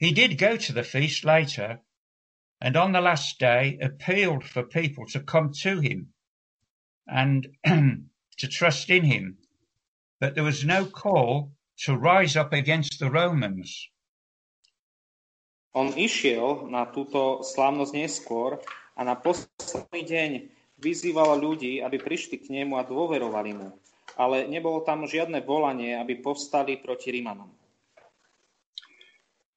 He 0.03 0.11
did 0.11 0.37
go 0.37 0.59
to 0.59 0.74
the 0.74 0.83
feast 0.83 1.24
later, 1.24 1.79
and 2.61 2.77
on 2.77 2.92
the 2.92 3.00
last 3.00 3.38
day 3.38 3.79
appealed 3.79 4.42
for 4.42 4.66
people 4.66 5.07
to 5.14 5.22
come 5.22 5.55
to 5.62 5.79
him 5.81 6.12
and 7.07 7.46
to 8.40 8.46
trust 8.50 8.90
in 8.90 9.05
him. 9.07 9.38
But 10.18 10.35
there 10.35 10.44
was 10.44 10.64
no 10.64 10.85
call 10.85 11.55
to 11.87 11.96
rise 11.96 12.37
up 12.37 12.53
against 12.53 12.98
the 12.98 13.11
Romans. 13.11 13.88
On 15.74 15.90
išiel 15.90 16.70
na 16.70 16.87
túto 16.87 17.42
slávnosť 17.42 17.92
neskôr 17.94 18.62
a 18.94 19.00
na 19.03 19.18
posledný 19.18 20.03
deň 20.07 20.31
vyzýval 20.79 21.39
ľudí, 21.39 21.83
aby 21.83 21.99
prišli 22.01 22.43
k 22.43 22.51
nemu 22.51 22.79
a 22.79 22.87
dôverovali 22.87 23.53
mu. 23.55 23.69
Ale 24.15 24.47
nebolo 24.47 24.87
tam 24.87 25.07
žiadne 25.07 25.43
volanie, 25.43 25.99
aby 25.99 26.23
povstali 26.23 26.79
proti 26.79 27.11
Rímanom. 27.11 27.51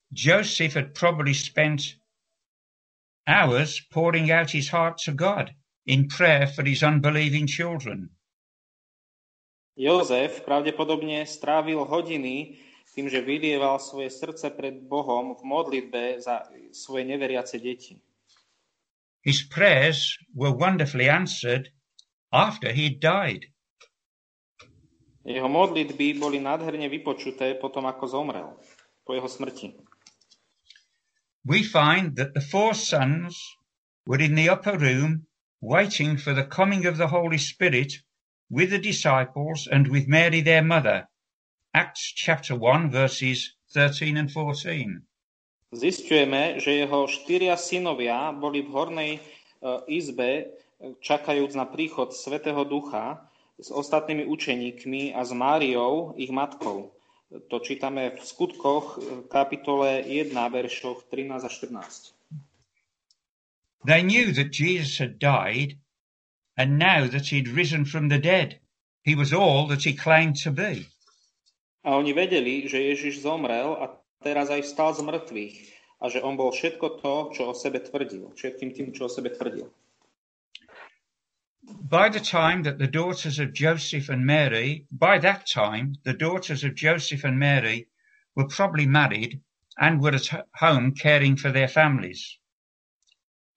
Joseph 0.10 0.74
had 0.74 0.96
probably 0.96 1.36
spent 1.36 2.00
hours 3.28 3.84
pouring 3.92 4.32
out 4.32 4.50
his 4.50 4.72
heart 4.72 4.98
to 5.04 5.12
God 5.12 5.52
in 5.86 6.08
prayer 6.08 6.48
for 6.48 6.64
his 6.64 6.82
unbelieving 6.82 7.46
children. 7.46 8.10
Jozef 9.78 10.42
pravdepodobne 10.42 11.22
strávil 11.30 11.86
hodiny 11.86 12.58
tým, 12.98 13.14
že 13.14 13.22
vylieval 13.22 13.78
svoje 13.78 14.10
srdce 14.10 14.50
pred 14.50 14.74
Bohom 14.90 15.38
v 15.38 15.44
modlitbe 15.46 16.18
za 16.18 16.50
svoje 16.74 17.06
neveriace 17.06 17.62
deti. 17.62 18.02
His 19.22 19.44
prayers 19.44 20.18
were 20.34 20.52
wonderfully 20.52 21.10
answered 21.10 21.70
after 22.32 22.72
he'd 22.72 23.00
died. 23.00 23.46
Jeho 25.28 25.52
modlitby 25.52 26.16
boli 26.16 26.40
nádherne 26.40 26.88
vypočuté 26.88 27.60
potom, 27.60 27.84
ako 27.84 28.08
zomrel, 28.08 28.56
po 29.04 29.12
jeho 29.12 29.28
smrti. 29.28 29.76
We 31.44 31.64
find 31.64 32.16
that 32.16 32.32
the 32.32 32.44
four 32.44 32.76
sons 32.76 33.36
were 34.08 34.24
in 34.24 34.36
the 34.36 34.48
upper 34.48 34.80
room 34.80 35.28
waiting 35.60 36.16
for 36.16 36.34
the 36.34 36.48
coming 36.48 36.86
of 36.86 36.96
the 36.96 37.08
Holy 37.08 37.38
Spirit 37.38 38.04
with 38.50 38.72
the 38.72 38.80
disciples 38.80 39.68
and 39.68 39.88
with 39.88 40.08
Mary 40.08 40.40
their 40.40 40.64
mother. 40.64 41.08
Acts 41.74 42.14
chapter 42.16 42.56
1 42.56 42.92
verses 42.92 43.56
13 43.74 44.16
and 44.16 44.32
14. 44.32 45.07
Zistujeme, 45.68 46.64
že 46.64 46.80
jeho 46.80 47.12
štyria 47.12 47.60
synovia 47.60 48.32
boli 48.32 48.64
v 48.64 48.72
hornej 48.72 49.12
uh, 49.20 49.84
izbe, 49.92 50.56
čakajúc 50.80 51.60
na 51.60 51.68
príchod 51.68 52.16
Svetého 52.16 52.64
Ducha 52.64 53.28
s 53.60 53.74
ostatnými 53.74 54.24
učeníkmi 54.30 55.12
a 55.18 55.26
s 55.26 55.34
Máriou, 55.34 56.14
ich 56.16 56.30
matkou. 56.32 56.94
To 57.28 57.60
čítame 57.60 58.16
v 58.16 58.20
skutkoch 58.24 59.04
kapitole 59.28 60.00
1, 60.08 60.32
veršoch 60.32 61.04
13 61.12 61.44
a 61.44 61.50
14. 61.52 62.16
They 63.84 64.00
knew 64.00 64.32
that 64.32 64.56
Jesus 64.56 65.04
had 65.04 65.20
died 65.20 65.76
and 66.56 66.80
now 66.80 67.12
that 67.12 67.28
he'd 67.28 67.52
risen 67.52 67.84
from 67.84 68.08
the 68.08 68.20
dead. 68.20 68.64
He 69.04 69.16
was 69.16 69.36
all 69.36 69.68
that 69.68 69.84
he 69.84 69.92
claimed 69.92 70.40
to 70.44 70.52
be. 70.52 70.88
A 71.84 71.96
oni 71.96 72.12
vedeli, 72.12 72.68
že 72.68 72.84
Ježiš 72.84 73.24
zomrel 73.24 73.76
a 73.80 73.92
teraz 74.24 74.50
aj 74.50 74.66
vstal 74.66 74.94
z 74.94 75.02
mŕtvych 75.06 75.58
a 76.02 76.06
že 76.14 76.20
on 76.22 76.38
bol 76.38 76.54
všetko 76.54 77.02
to, 77.02 77.14
čo 77.34 77.42
o 77.50 77.54
sebe 77.58 77.82
tvrdil. 77.82 78.34
Všetkým 78.38 78.70
tým, 78.74 78.88
čo 78.94 79.08
o 79.08 79.12
sebe 79.12 79.34
tvrdil. 79.34 79.70
by 81.90 82.10
the 82.10 82.20
time 82.20 82.64
that 82.64 82.78
the 82.78 82.88
daughters 82.88 83.40
of 83.40 83.54
Joseph 83.54 84.10
and 84.10 84.26
Mary, 84.26 84.86
by 84.92 85.18
that 85.20 85.46
time, 85.46 85.96
the 86.04 86.14
daughters 86.14 86.64
of 86.64 86.76
Joseph 86.76 87.24
and 87.24 87.38
Mary 87.38 87.88
were 88.36 88.48
probably 88.48 88.86
married 88.86 89.40
and 89.80 90.02
were 90.02 90.16
at 90.16 90.30
home 90.56 90.92
caring 90.94 91.36
for 91.36 91.52
their 91.52 91.68
families. 91.68 92.40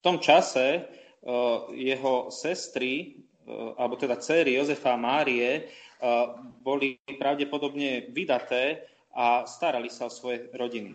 V 0.00 0.08
tom 0.08 0.18
čase 0.18 0.88
uh, 1.26 1.68
jeho 1.76 2.32
sestry, 2.32 3.20
uh, 3.46 3.76
alebo 3.76 4.00
teda 4.00 4.16
céry 4.16 4.56
Jozefa 4.56 4.96
a 4.96 5.00
Márie, 5.00 5.68
uh, 6.00 6.40
boli 6.64 6.96
pravdepodobne 7.04 8.08
vydaté 8.08 8.89
a 9.14 9.46
starali 9.46 9.90
sa 9.90 10.06
o 10.06 10.12
svoje 10.12 10.50
rodiny. 10.54 10.94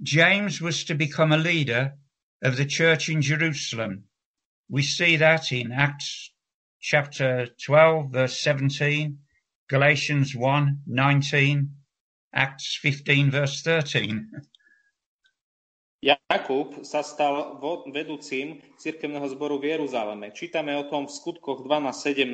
James 0.00 0.60
was 0.60 0.84
to 0.84 0.94
become 0.94 1.32
a 1.32 1.40
leader 1.40 1.96
of 2.44 2.60
the 2.60 2.68
church 2.68 3.08
in 3.08 3.24
Jerusalem 3.24 4.04
we 4.68 4.82
see 4.82 5.16
that 5.16 5.52
in 5.52 5.72
Acts 5.72 6.30
chapter 6.80 7.48
12, 7.64 8.10
verse 8.10 8.40
17, 8.40 9.18
Galatians 9.68 10.34
1, 10.34 10.82
19, 10.86 11.70
Acts 12.34 12.78
15, 12.82 13.30
verse 13.30 13.62
13. 13.62 14.26
Jakub 16.02 16.84
sa 16.86 17.02
stal 17.02 17.58
vedúcim 17.90 18.62
cirkevného 18.78 19.26
zboru 19.34 19.58
v 19.58 19.74
Jeruzaleme. 19.74 20.30
Čítame 20.30 20.76
o 20.78 20.86
tom 20.86 21.08
v 21.08 21.14
skutkoch 21.14 21.66
12.17, 21.66 22.30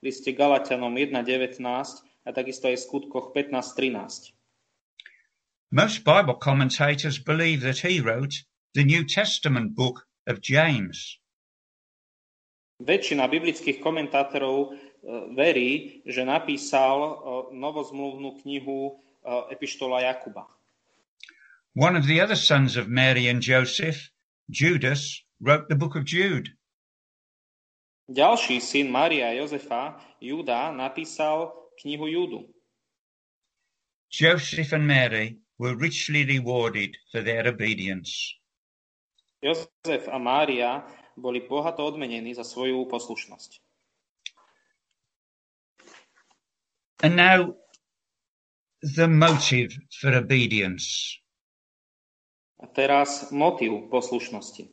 liste 0.00 0.30
Galatianom 0.32 0.92
1.19 0.96 1.60
a 2.22 2.30
takisto 2.30 2.70
aj 2.70 2.78
v 2.78 2.84
skutkoch 2.86 3.26
15.13. 3.34 4.34
Most 5.72 6.04
Bible 6.04 6.36
commentators 6.36 7.18
believe 7.18 7.64
that 7.64 7.80
he 7.80 7.98
wrote 7.98 8.44
the 8.74 8.84
New 8.84 9.04
Testament 9.04 9.74
book 9.74 10.06
of 10.28 10.44
James. 10.44 11.18
Väčšina 12.82 13.30
biblických 13.30 13.78
komentátorov 13.78 14.58
e, 14.68 14.70
verí, 15.38 16.02
že 16.02 16.26
napísal 16.26 16.98
e, 16.98 17.12
novozmluvnú 17.54 18.42
knihu 18.42 18.90
e, 18.90 18.92
Epištola 19.54 20.02
Jakuba. 20.02 20.50
One 21.72 21.96
of 21.96 22.04
the 22.04 22.20
other 22.20 22.36
sons 22.36 22.76
of 22.76 22.90
Mary 22.90 23.30
and 23.30 23.40
Joseph, 23.40 24.12
Judas, 24.50 25.24
wrote 25.40 25.72
the 25.72 25.78
book 25.78 25.96
of 25.96 26.04
Jude. 26.04 26.52
Ďalší 28.12 28.60
syn 28.60 28.92
Mária 28.92 29.30
a 29.30 29.36
Jozefa, 29.40 29.96
Juda, 30.20 30.74
napísal 30.74 31.61
knihu 31.80 32.06
Judu. 32.08 32.40
Joseph 34.10 34.72
and 34.72 34.86
Mary 34.86 35.38
were 35.58 35.76
richly 35.76 36.24
rewarded 36.24 36.96
for 37.10 37.22
their 37.22 37.48
obedience. 37.48 38.34
Jozef 39.42 40.08
a 40.08 40.18
Mária 40.18 40.84
boli 41.16 41.40
bohato 41.40 41.86
odmenení 41.86 42.34
za 42.34 42.44
svoju 42.44 42.86
poslušnosť. 42.86 43.60
And 47.02 47.16
now 47.16 47.56
the 48.82 49.08
motive 49.08 49.74
for 50.00 50.14
obedience. 50.14 51.18
A 52.62 52.66
teraz 52.66 53.32
motiv 53.32 53.90
poslušnosti. 53.90 54.70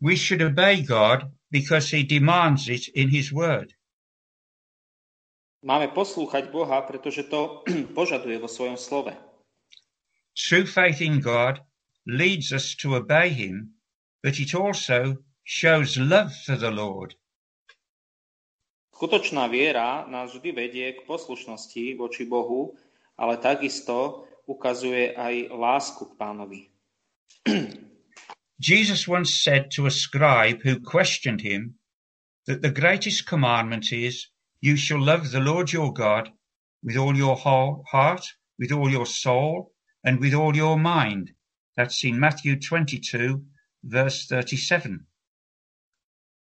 We 0.00 0.16
should 0.16 0.42
obey 0.42 0.82
God 0.82 1.30
because 1.50 1.90
he 1.90 2.02
demands 2.02 2.68
it 2.68 2.88
in 2.88 3.08
his 3.08 3.30
word. 3.32 3.74
Máme 5.62 5.94
poslúchať 5.94 6.50
Boha, 6.50 6.82
pretože 6.82 7.22
to 7.30 7.62
požaduje 7.98 8.34
vo 8.42 8.50
svojom 8.50 8.74
slove. 8.74 9.14
True 10.34 10.66
faith 10.66 10.98
in 10.98 11.22
God 11.22 11.62
leads 12.02 12.50
us 12.50 12.74
to 12.82 12.98
obey 12.98 13.30
him, 13.30 13.78
but 14.26 14.42
it 14.42 14.58
also 14.58 15.22
shows 15.46 15.94
love 15.94 16.34
for 16.34 16.58
the 16.58 16.74
Lord. 16.74 17.14
Skutočná 19.02 19.50
viera 19.50 20.06
nás 20.06 20.30
vždy 20.30 20.50
vedie 20.54 20.86
k 20.94 21.02
poslušnosti 21.02 21.98
voči 21.98 22.22
Bohu, 22.22 22.78
ale 23.18 23.34
takisto 23.38 24.30
ukazuje 24.46 25.10
aj 25.14 25.50
lásku 25.50 26.06
k 26.06 26.12
pánovi. 26.14 26.60
Jesus 28.62 29.10
once 29.10 29.34
said 29.34 29.74
to 29.74 29.86
a 29.86 29.92
scribe 29.94 30.62
who 30.62 30.78
questioned 30.78 31.42
him 31.42 31.78
that 32.46 32.62
the 32.62 32.70
greatest 32.70 33.26
commandment 33.26 33.90
is, 33.90 34.30
You 34.62 34.78
shall 34.78 35.02
love 35.02 35.34
the 35.34 35.42
Lord 35.42 35.74
your 35.74 35.92
God 35.92 36.30
with 36.86 36.96
all 36.96 37.16
your 37.18 37.36
heart, 37.36 38.24
with 38.58 38.70
all 38.70 38.88
your 38.88 39.06
soul, 39.06 39.74
and 40.06 40.22
with 40.22 40.34
all 40.34 40.54
your 40.54 40.78
mind, 40.78 41.34
That's 41.76 42.04
in 42.04 42.20
Matthew 42.20 42.60
22, 42.60 43.40
verse 43.82 44.28
37. 44.28 45.00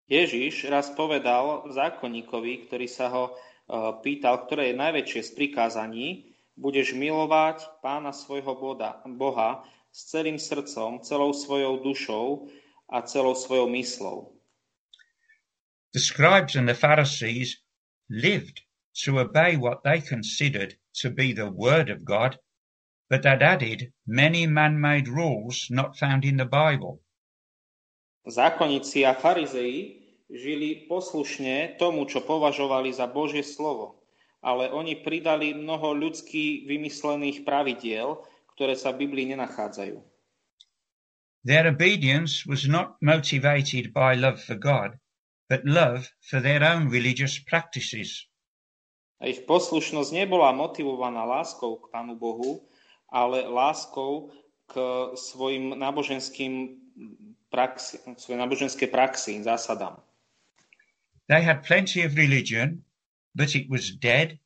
Ježiš 0.09 0.64
raz 0.73 0.90
povedal 0.96 1.70
zákonníkovi, 1.70 2.66
ktorý 2.66 2.88
sa 2.88 3.12
ho 3.12 3.37
pýtal, 4.01 4.49
ktoré 4.49 4.73
je 4.73 4.81
najväčšie 4.81 5.20
z 5.23 5.31
prikázaní, 5.37 6.07
budeš 6.57 6.96
milovať 6.96 7.85
pána 7.85 8.16
svojho 8.16 8.57
boda, 8.57 9.05
Boha 9.07 9.62
s 9.92 10.09
celým 10.09 10.40
srdcom, 10.40 11.05
celou 11.05 11.37
svojou 11.37 11.85
dušou 11.85 12.49
a 12.88 13.05
celou 13.05 13.37
svojou 13.37 13.68
myslou. 13.77 14.35
The 15.92 16.01
scribes 16.01 16.57
and 16.57 16.66
the 16.66 16.75
Pharisees 16.75 17.61
lived 18.11 18.66
to 19.07 19.23
obey 19.23 19.57
what 19.57 19.87
they 19.87 20.03
considered 20.03 20.75
to 21.01 21.09
be 21.09 21.33
the 21.33 21.49
word 21.49 21.88
of 21.88 22.05
God 22.05 22.37
but 23.11 23.23
that 23.27 23.42
added 23.42 23.92
many 24.07 24.46
man-made 24.46 25.09
rules 25.09 25.66
not 25.68 25.99
found 25.99 26.25
in 26.25 26.38
the 26.38 26.46
Bible. 26.46 27.03
Zákonníci 28.23 29.03
a 29.03 29.18
farizei 29.18 29.99
žili 30.31 30.87
poslušne 30.87 31.75
tomu, 31.75 32.07
čo 32.07 32.23
považovali 32.23 32.94
za 32.94 33.11
Božie 33.11 33.42
slovo, 33.42 34.07
ale 34.38 34.70
oni 34.70 35.03
pridali 35.03 35.51
mnoho 35.51 35.90
ľudský 35.99 36.70
vymyslených 36.70 37.42
pravidiel, 37.42 38.23
ktoré 38.55 38.79
sa 38.79 38.94
v 38.94 39.11
Biblii 39.11 39.35
nenachádzajú. 39.35 39.99
Their 41.43 41.66
obedience 41.66 42.47
was 42.47 42.68
not 42.68 43.01
motivated 43.03 43.91
by 43.91 44.14
love 44.14 44.39
for 44.39 44.55
God, 44.55 44.95
but 45.51 45.66
love 45.66 46.07
for 46.22 46.38
their 46.38 46.62
own 46.62 46.86
religious 46.88 47.42
practices. 47.42 48.30
A 49.18 49.28
ich 49.28 49.44
poslušnosť 49.44 50.14
nebola 50.14 50.55
motivovaná 50.55 51.26
láskou 51.26 51.82
k 51.82 51.90
Pánu 51.90 52.14
Bohu, 52.14 52.64
ale 53.11 53.44
láskou 53.51 54.30
k 54.70 54.78
svojim 55.18 55.74
náboženským 55.74 56.78
praxi, 57.51 57.98
svojej 58.16 58.38
náboženskej 58.38 58.88
praxi, 58.88 59.42
zásadám. 59.42 59.98
They 61.26 61.42
had 61.42 61.66
plenty 61.66 62.07
of 62.07 62.14
religion, 62.14 62.86
but 63.34 63.59
it 63.59 63.66
was 63.66 63.90
dead, 63.90 64.38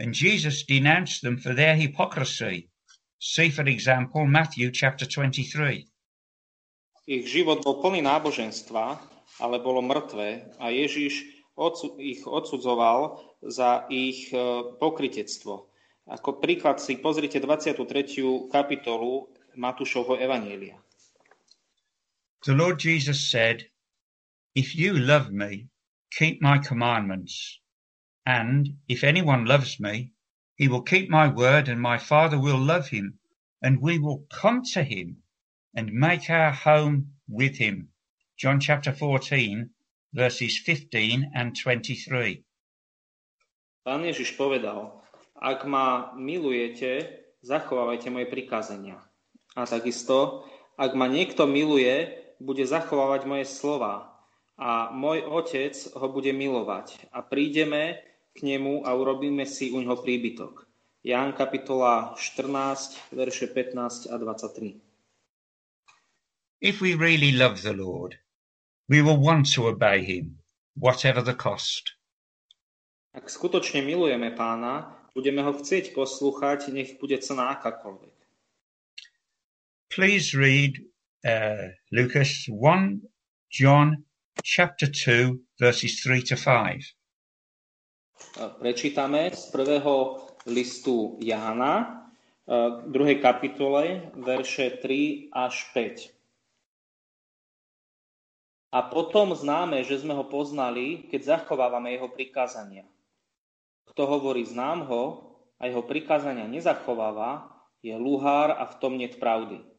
and 0.00 0.16
Jesus 0.16 0.64
denounced 0.64 1.20
them 1.20 1.36
for 1.36 1.52
their 1.52 1.76
hypocrisy. 1.76 2.72
See, 3.20 3.52
for 3.52 3.68
example, 3.68 4.24
Matthew 4.24 4.72
chapter 4.72 5.04
23. 5.04 5.84
Ich 7.04 7.24
život 7.28 7.60
bol 7.60 7.84
plný 7.84 8.00
náboženstva, 8.00 8.96
ale 9.40 9.58
bolo 9.58 9.80
mŕtve 9.80 10.56
a 10.60 10.68
Ježiš 10.68 11.40
ich 11.98 12.24
odsudzoval 12.24 13.20
za 13.42 13.84
ich 13.88 14.32
eh, 14.32 14.40
pokritectvo. 14.80 15.68
Ako 16.10 16.40
príklad 16.40 16.80
si 16.80 16.96
pozrite 16.96 17.40
23. 17.40 18.50
kapitolu 18.50 19.28
Matúšovho 19.56 20.16
Evanielia. 20.16 20.80
The 22.46 22.56
Lord 22.56 22.80
Jesus 22.80 23.20
said, 23.30 23.68
If 24.56 24.74
you 24.74 24.96
love 24.96 25.30
me, 25.30 25.68
keep 26.10 26.40
my 26.40 26.58
commandments. 26.58 27.60
And 28.24 28.80
if 28.88 29.04
anyone 29.04 29.44
loves 29.44 29.78
me, 29.78 30.12
he 30.56 30.68
will 30.68 30.82
keep 30.82 31.08
my 31.08 31.28
word, 31.28 31.68
and 31.68 31.80
my 31.80 31.98
Father 31.98 32.40
will 32.40 32.58
love 32.58 32.88
him, 32.88 33.20
and 33.62 33.80
we 33.80 33.98
will 33.98 34.24
come 34.32 34.62
to 34.72 34.82
him 34.82 35.22
and 35.74 35.92
make 35.92 36.28
our 36.28 36.52
home 36.52 37.12
with 37.28 37.56
him. 37.56 37.88
John 38.40 38.56
chapter 38.56 38.96
14, 38.96 39.68
verses 40.16 40.56
15 40.64 41.28
and 41.36 41.52
23. 41.52 42.40
Pán 43.84 44.00
Ježiš 44.00 44.32
povedal, 44.32 44.96
ak 45.36 45.68
ma 45.68 46.16
milujete, 46.16 47.20
zachovávajte 47.44 48.08
moje 48.08 48.32
prikázania. 48.32 48.96
A 49.52 49.68
takisto, 49.68 50.48
ak 50.80 50.96
ma 50.96 51.04
niekto 51.04 51.44
miluje, 51.44 52.16
bude 52.40 52.64
zachovávať 52.64 53.28
moje 53.28 53.44
slova 53.44 54.08
a 54.56 54.88
môj 54.88 55.20
otec 55.20 55.76
ho 55.92 56.08
bude 56.08 56.32
milovať 56.32 57.12
a 57.12 57.20
prídeme 57.20 58.00
k 58.32 58.56
nemu 58.56 58.88
a 58.88 58.96
urobíme 58.96 59.44
si 59.44 59.68
u 59.68 59.84
neho 59.84 60.00
príbytok. 60.00 60.64
Ján 61.04 61.36
kapitola 61.36 62.16
14, 62.16 63.12
verše 63.12 63.52
15 63.52 64.08
a 64.08 64.16
23. 64.16 64.80
If 66.64 66.80
we 66.80 66.96
really 66.96 67.36
love 67.36 67.60
the 67.60 67.76
Lord, 67.76 68.16
we 68.90 69.00
will 69.02 69.16
want 69.16 69.46
to 69.54 69.68
obey 69.68 70.02
him, 70.02 70.42
whatever 70.74 71.22
the 71.22 71.34
cost. 71.34 71.94
Ak 73.14 73.30
skutočne 73.30 73.86
milujeme 73.86 74.34
pána, 74.34 74.90
budeme 75.14 75.46
ho 75.46 75.54
chcieť 75.54 75.94
poslúchať, 75.94 76.74
nech 76.74 76.98
bude 76.98 77.14
cena 77.22 77.54
akákoľvek. 77.54 78.14
Please 79.90 80.34
read 80.34 80.82
uh, 81.22 81.70
Lucas 81.94 82.50
1, 82.50 83.02
John 83.50 84.02
chapter 84.42 84.90
2, 84.90 85.38
verses 85.58 86.02
3 86.02 86.26
to 86.26 86.36
5. 86.38 86.82
Prečítame 88.62 89.30
z 89.34 89.42
prvého 89.54 90.22
listu 90.50 91.18
Jána, 91.22 92.04
v 92.50 92.90
druhej 92.90 93.22
kapitole, 93.22 94.10
verše 94.18 94.82
3 94.82 95.30
až 95.30 95.54
5. 95.72 96.19
A 98.70 98.86
potom 98.86 99.34
známe, 99.34 99.82
že 99.82 99.98
sme 99.98 100.14
ho 100.14 100.22
poznali, 100.22 101.10
keď 101.10 101.42
zachovávame 101.42 101.98
jeho 101.98 102.06
prikázania. 102.06 102.86
Kto 103.90 104.06
hovorí 104.06 104.46
znám 104.46 104.86
ho 104.86 105.02
a 105.58 105.66
jeho 105.66 105.82
prikázania 105.82 106.46
nezachováva, 106.46 107.50
je 107.82 107.96
luhár 107.98 108.54
a 108.54 108.64
v 108.70 108.74
tom 108.78 108.94
nie 108.94 109.10
pravdy 109.10 109.70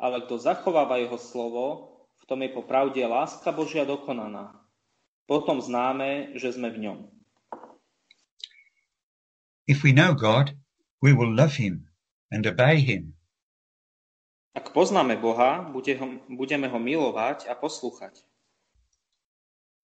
ale 0.00 0.24
kto 0.24 0.40
zachováva 0.40 0.96
jeho 0.96 1.20
slovo, 1.20 1.92
v 2.16 2.24
tom 2.24 2.40
je 2.40 2.50
po 2.50 2.64
pravde 2.64 3.04
láska 3.04 3.52
Božia 3.52 3.84
dokonaná. 3.84 4.56
Potom 5.28 5.60
známe, 5.60 6.34
že 6.40 6.56
sme 6.56 6.72
v 6.72 6.88
ňom. 6.88 6.98
If 9.68 9.86
we 9.86 9.94
know 9.94 10.16
God, 10.16 10.56
we 11.04 11.14
will 11.14 11.30
love 11.30 11.54
him 11.60 11.86
and 12.32 12.42
obey 12.48 12.80
him. 12.80 13.14
Ak 14.50 14.74
poznáme 14.74 15.14
Boha, 15.14 15.62
budeme 16.26 16.66
ho 16.66 16.78
milovať 16.82 17.46
a 17.46 17.54
poslúchať. 17.54 18.18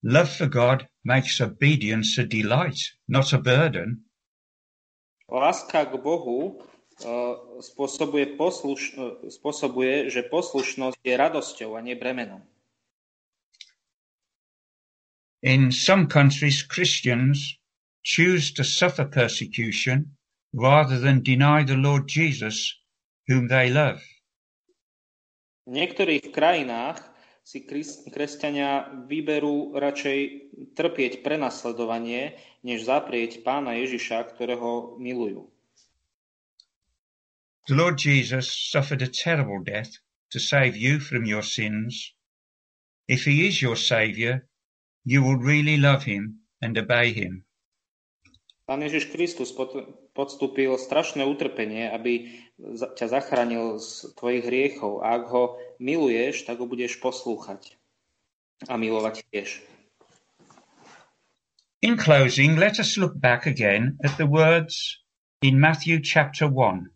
Love 0.02 0.30
for 0.30 0.50
God 0.50 0.90
makes 1.06 1.38
obedience 1.38 2.18
a 2.18 2.26
delight, 2.26 2.98
not 3.06 3.30
a 3.30 3.38
burden. 3.38 4.02
Láska 5.26 5.86
k 5.86 5.94
Bohu 5.98 6.62
spôsobuje, 7.58 8.38
posluš, 8.38 8.94
spôsobuje, 9.28 10.10
že 10.10 10.26
poslušnosť 10.26 10.98
je 11.02 11.14
radosťou 11.14 11.74
a 11.74 11.80
nie 11.82 11.98
bremenom. 11.98 12.42
In 15.42 15.70
some 15.70 16.06
countries, 16.10 16.62
Christians 16.62 17.58
choose 18.02 18.50
to 18.54 18.62
suffer 18.62 19.06
persecution 19.06 20.16
rather 20.54 20.98
than 20.98 21.22
deny 21.22 21.62
the 21.62 21.78
Lord 21.78 22.06
Jesus, 22.06 22.74
whom 23.26 23.46
they 23.46 23.70
love. 23.70 24.02
V 25.66 25.74
niektorých 25.74 26.30
krajinách 26.30 27.02
si 27.46 27.62
kresťania 28.10 28.90
vyberú 29.06 29.78
radšej 29.78 30.18
trpieť 30.74 31.22
prenasledovanie, 31.22 32.38
než 32.66 32.86
zaprieť 32.86 33.46
pána 33.46 33.78
Ježiša, 33.78 34.34
ktorého 34.34 34.98
milujú. 34.98 35.46
The 37.70 37.74
Lord 37.74 37.98
Jesus 38.02 38.50
suffered 38.50 39.02
a 39.02 39.10
terrible 39.10 39.62
death 39.62 39.98
to 40.30 40.38
save 40.42 40.74
you 40.74 40.98
from 40.98 41.26
your 41.26 41.42
sins. 41.42 42.14
If 43.06 43.26
he 43.26 43.46
is 43.46 43.62
your 43.62 43.78
Saviour, 43.78 44.46
you 45.06 45.22
will 45.22 45.38
really 45.38 45.78
love 45.78 46.02
him 46.02 46.42
and 46.58 46.74
obey 46.74 47.14
him. 47.14 47.45
Pán 48.66 48.82
Ježiš 48.82 49.14
Kristus 49.14 49.54
podstúpil 50.10 50.74
strašné 50.74 51.22
utrpenie, 51.22 51.86
aby 51.86 52.34
ťa 52.98 53.06
zachránil 53.06 53.78
z 53.78 54.10
tvojich 54.18 54.42
hriechov. 54.42 55.06
A 55.06 55.22
ak 55.22 55.24
ho 55.30 55.54
miluješ, 55.78 56.42
tak 56.50 56.58
ho 56.58 56.66
budeš 56.66 56.98
poslúchať 56.98 57.78
a 58.66 58.74
milovať 58.74 59.22
tiež. 59.30 59.62
In 61.86 61.94
closing, 61.94 62.58
let 62.58 62.82
us 62.82 62.98
look 62.98 63.14
back 63.14 63.46
again 63.46 63.94
at 64.02 64.18
the 64.18 64.26
words 64.26 64.98
in 65.46 65.62
Matthew 65.62 66.02
chapter 66.02 66.50
1. 66.50 66.90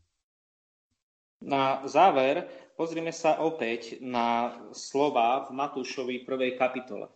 Na 1.46 1.86
záver 1.86 2.50
pozrime 2.74 3.14
sa 3.14 3.38
opäť 3.38 4.02
na 4.02 4.58
slova 4.74 5.46
v 5.46 5.54
Matúšovi 5.54 6.26
prvej 6.26 6.58
kapitole. 6.58 7.06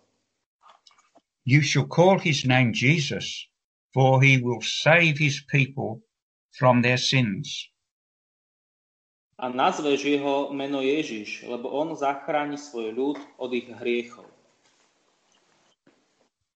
You 1.43 1.59
shall 1.59 1.91
call 1.91 2.23
his 2.23 2.47
name 2.47 2.71
Jesus, 2.71 3.51
for 3.95 4.20
he 4.20 4.42
will 4.42 4.61
save 4.61 5.16
his 5.16 5.40
people 5.47 6.03
from 6.51 6.82
their 6.82 6.99
sins. 6.99 7.70
A 9.38 9.51
nazveš 9.51 10.05
jeho 10.05 10.51
meno 10.55 10.82
Ježiš, 10.82 11.47
lebo 11.47 11.70
on 11.70 11.95
zachráni 11.95 12.59
svoj 12.59 12.95
ľud 12.95 13.18
od 13.38 13.51
ich 13.55 13.70
hriechov. 13.70 14.26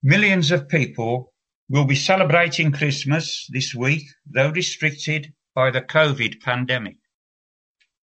Millions 0.02 0.54
of 0.54 0.70
people 0.70 1.34
will 1.66 1.86
be 1.86 1.98
celebrating 1.98 2.70
Christmas 2.70 3.50
this 3.50 3.74
week, 3.74 4.06
though 4.30 4.54
restricted 4.54 5.34
by 5.54 5.74
the 5.74 5.82
COVID 5.82 6.38
pandemic. 6.38 6.98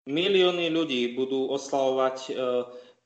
Milióny 0.07 0.71
ľudí 0.71 1.15
budú 1.15 1.51
oslavovať 1.51 2.17
e, 2.27 2.31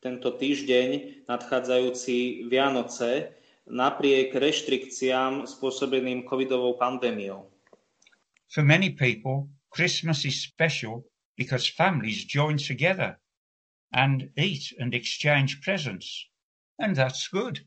tento 0.02 0.34
týždeň 0.38 0.90
nadchádzajúci 1.30 2.46
Vianoce 2.50 3.41
napriek 3.70 4.34
reštrikciám 4.34 5.46
spôsobeným 5.46 6.26
covidovou 6.26 6.78
pandémiou. 6.78 7.50
For 8.52 8.66
many 8.66 8.92
people, 8.92 9.48
Christmas 9.72 10.28
is 10.28 10.44
special 10.44 11.08
because 11.40 11.68
families 11.68 12.28
join 12.28 12.60
together 12.60 13.16
and 13.96 14.28
eat 14.36 14.76
and 14.80 14.94
exchange 14.94 15.64
presents. 15.64 16.28
And 16.80 16.96
that's 16.96 17.32
good. 17.32 17.64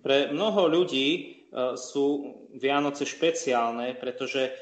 Pre 0.00 0.32
mnoho 0.34 0.68
ľudí 0.68 1.08
uh, 1.54 1.78
sú 1.78 2.34
Vianoce 2.58 3.06
špeciálne, 3.06 3.96
pretože 3.96 4.52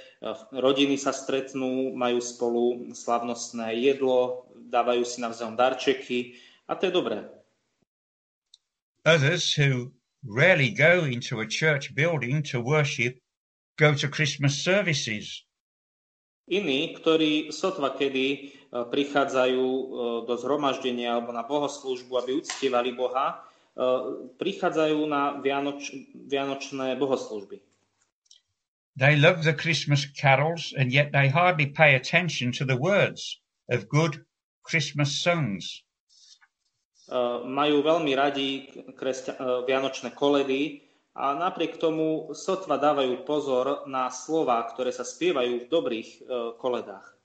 rodiny 0.50 0.98
sa 0.98 1.14
stretnú, 1.14 1.94
majú 1.94 2.18
spolu 2.18 2.90
slavnostné 2.90 3.78
jedlo, 3.78 4.50
dávajú 4.68 5.02
si 5.06 5.22
navzájom 5.22 5.54
darčeky 5.54 6.34
a 6.66 6.74
to 6.74 6.90
je 6.90 6.92
dobré. 6.92 7.18
Others 9.06 9.54
who 9.56 9.94
rarely 10.26 10.70
go 10.70 11.04
into 11.04 11.40
a 11.40 11.46
church 11.46 11.94
building 11.94 12.42
to 12.42 12.60
worship 12.60 13.18
go 13.78 13.94
to 13.94 14.08
Christmas 14.08 14.58
services. 14.58 15.46
Iní, 16.48 16.96
ktorí 16.96 17.52
sotva 17.52 17.92
kedy 17.92 18.56
prichádzajú 18.72 19.64
do 20.24 20.34
zhromaždenia 20.40 21.20
alebo 21.20 21.30
na 21.30 21.44
bohoslúžbu, 21.44 22.24
aby 22.24 22.40
uctievali 22.40 22.96
Boha, 22.96 23.44
prichádzajú 24.40 24.98
na 25.06 25.38
Vianoč, 25.44 25.92
vianočné 26.26 26.96
bohoslúžby. 26.96 27.60
They 28.98 29.14
love 29.14 29.46
the 29.46 29.54
Christmas 29.54 30.08
carols 30.10 30.74
and 30.74 30.90
yet 30.90 31.14
they 31.14 31.30
hardly 31.30 31.70
pay 31.70 31.94
attention 31.94 32.50
to 32.58 32.66
the 32.66 32.74
words 32.74 33.38
of 33.70 33.86
good 33.86 34.24
Christmas 34.66 35.20
songs. 35.22 35.86
Uh, 37.08 37.40
majú 37.48 37.80
veľmi 37.80 38.12
radi 38.12 38.68
kresťa- 38.92 39.40
uh, 39.40 39.64
vianočné 39.64 40.12
koledy 40.12 40.84
a 41.16 41.32
napriek 41.32 41.80
tomu 41.80 42.36
sotva 42.36 42.76
dávajú 42.76 43.24
pozor 43.24 43.88
na 43.88 44.12
slova, 44.12 44.60
ktoré 44.68 44.92
sa 44.92 45.08
spievajú 45.08 45.64
v 45.64 45.70
dobrých 45.72 46.08
uh, 46.20 46.22
koledách. 46.60 47.16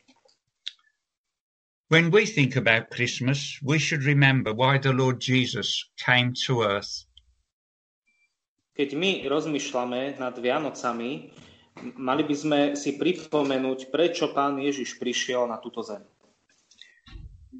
When 1.92 2.16
we 2.16 2.24
think 2.26 2.56
about 2.56 2.96
Christmas, 2.96 3.60
we 3.60 3.76
should 3.76 4.08
remember 4.08 4.56
why 4.56 4.80
the 4.80 4.96
Lord 4.96 5.20
Jesus 5.20 5.92
came 6.00 6.32
to 6.48 6.64
earth. 6.64 7.06
Keď 8.74 8.98
my 8.98 9.28
rozmýšľame 9.30 10.18
nad 10.18 10.34
Vianocami, 10.34 11.30
mali 12.00 12.24
by 12.26 12.36
sme 12.40 12.60
si 12.74 12.98
pripomenúť, 12.98 13.94
prečo 13.94 14.34
pán 14.34 14.58
Ježiš 14.58 14.98
prišiel 14.98 15.46
na 15.46 15.62
túto 15.62 15.86
zem. 15.86 16.02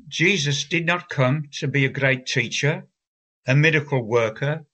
Jesus 0.08 0.66
did 0.66 0.86
not 0.86 1.10
come 1.10 1.50
to 1.60 1.68
be 1.68 1.86
a 1.86 1.90
great 1.90 2.26
teacher, 2.26 2.88
a 3.48 3.56
miracle 3.56 4.04
worker, 4.04 4.66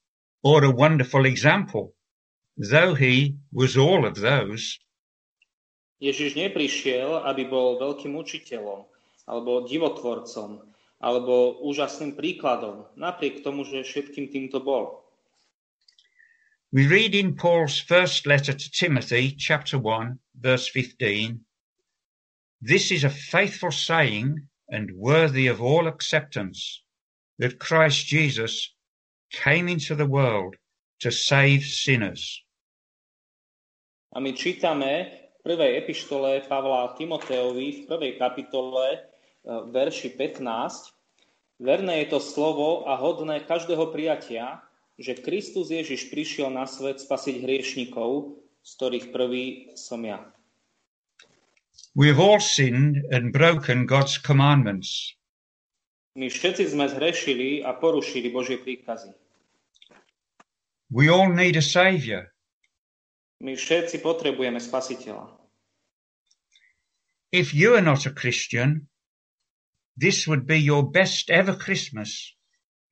or 0.43 0.63
a 0.63 0.71
wonderful 0.71 1.25
example, 1.25 1.93
though 2.57 2.93
he 2.93 3.35
was 3.51 3.77
all 3.77 4.05
of 4.05 4.15
those. 4.15 4.79
Ježiš 5.99 6.39
neprišiel, 6.39 7.27
aby 7.27 7.43
bol 7.51 7.75
veľkým 7.75 8.15
učiteľom, 8.15 8.87
alebo 9.27 9.67
divotvorcom, 9.67 10.63
alebo 11.03 11.59
úžasným 11.63 12.15
príkladom, 12.15 12.87
napriek 12.95 13.43
tomu, 13.43 13.67
že 13.67 13.83
všetkým 13.83 14.31
týmto 14.31 14.63
bol. 14.63 15.03
We 16.71 16.87
read 16.87 17.15
in 17.15 17.35
Paul's 17.35 17.79
first 17.79 18.27
letter 18.27 18.53
to 18.53 18.67
Timothy, 18.71 19.35
chapter 19.35 19.79
1, 19.79 20.19
verse 20.37 20.69
15, 20.69 21.43
This 22.61 22.91
is 22.91 23.03
a 23.03 23.09
faithful 23.09 23.71
saying 23.71 24.47
and 24.69 24.93
worthy 24.95 25.47
of 25.47 25.61
all 25.61 25.87
acceptance, 25.87 26.81
that 27.37 27.59
Christ 27.59 28.05
Jesus 28.05 28.73
came 29.31 29.67
into 29.67 29.95
the 29.95 30.05
world 30.05 30.55
to 30.99 31.11
save 31.11 31.63
sinners. 31.63 32.43
A 34.09 34.17
my 34.17 34.33
čítame 34.33 35.05
v 35.05 35.37
prvej 35.45 35.85
epištole 35.85 36.41
Pavla 36.49 36.97
Timoteovi 36.97 37.67
v 37.71 37.81
prvej 37.85 38.13
kapitole 38.17 38.85
e, 38.89 38.99
verši 39.69 40.17
15. 40.17 40.41
Verné 41.61 42.03
je 42.03 42.17
to 42.17 42.19
slovo 42.19 42.89
a 42.89 42.97
hodné 42.97 43.45
každého 43.45 43.93
prijatia, 43.93 44.65
že 44.97 45.15
Kristus 45.15 45.69
Ježiš 45.69 46.09
prišiel 46.09 46.49
na 46.49 46.65
svet 46.65 46.99
spasiť 46.99 47.35
hriešnikov, 47.45 48.41
z 48.65 48.71
ktorých 48.75 49.05
prvý 49.13 49.45
som 49.77 50.01
ja. 50.03 50.25
We 51.99 52.07
have 52.07 52.21
all 52.21 52.39
sinned 52.39 53.03
and 53.11 53.33
broken 53.33 53.85
God's 53.85 54.17
commandments. 54.17 55.19
My 56.15 56.31
všetci 56.31 56.71
sme 56.71 56.87
zhrešili 56.87 57.59
a 57.59 57.75
porušili 57.75 58.31
Božie 58.31 58.55
príkazy. 58.55 59.11
We 60.87 61.11
all 61.11 61.27
need 61.27 61.59
a 61.59 61.65
Saviour. 61.65 62.31
My 63.43 63.51
všetci 63.51 63.99
potrebujeme 63.99 64.63
spasiteľa. 64.63 65.27
If 67.35 67.51
you 67.51 67.75
are 67.75 67.83
not 67.83 68.07
a 68.07 68.15
Christian, 68.15 68.87
this 69.99 70.23
would 70.23 70.47
be 70.47 70.55
your 70.55 70.87
best 70.87 71.27
ever 71.27 71.51
Christmas 71.51 72.31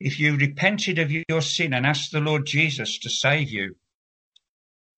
if 0.03 0.19
you 0.19 0.35
repented 0.35 0.99
of 0.99 1.15
your 1.15 1.39
sin 1.39 1.71
and 1.71 1.87
asked 1.87 2.11
the 2.11 2.19
Lord 2.19 2.43
Jesus 2.43 2.99
to 2.99 3.07
save 3.07 3.47
you. 3.47 3.79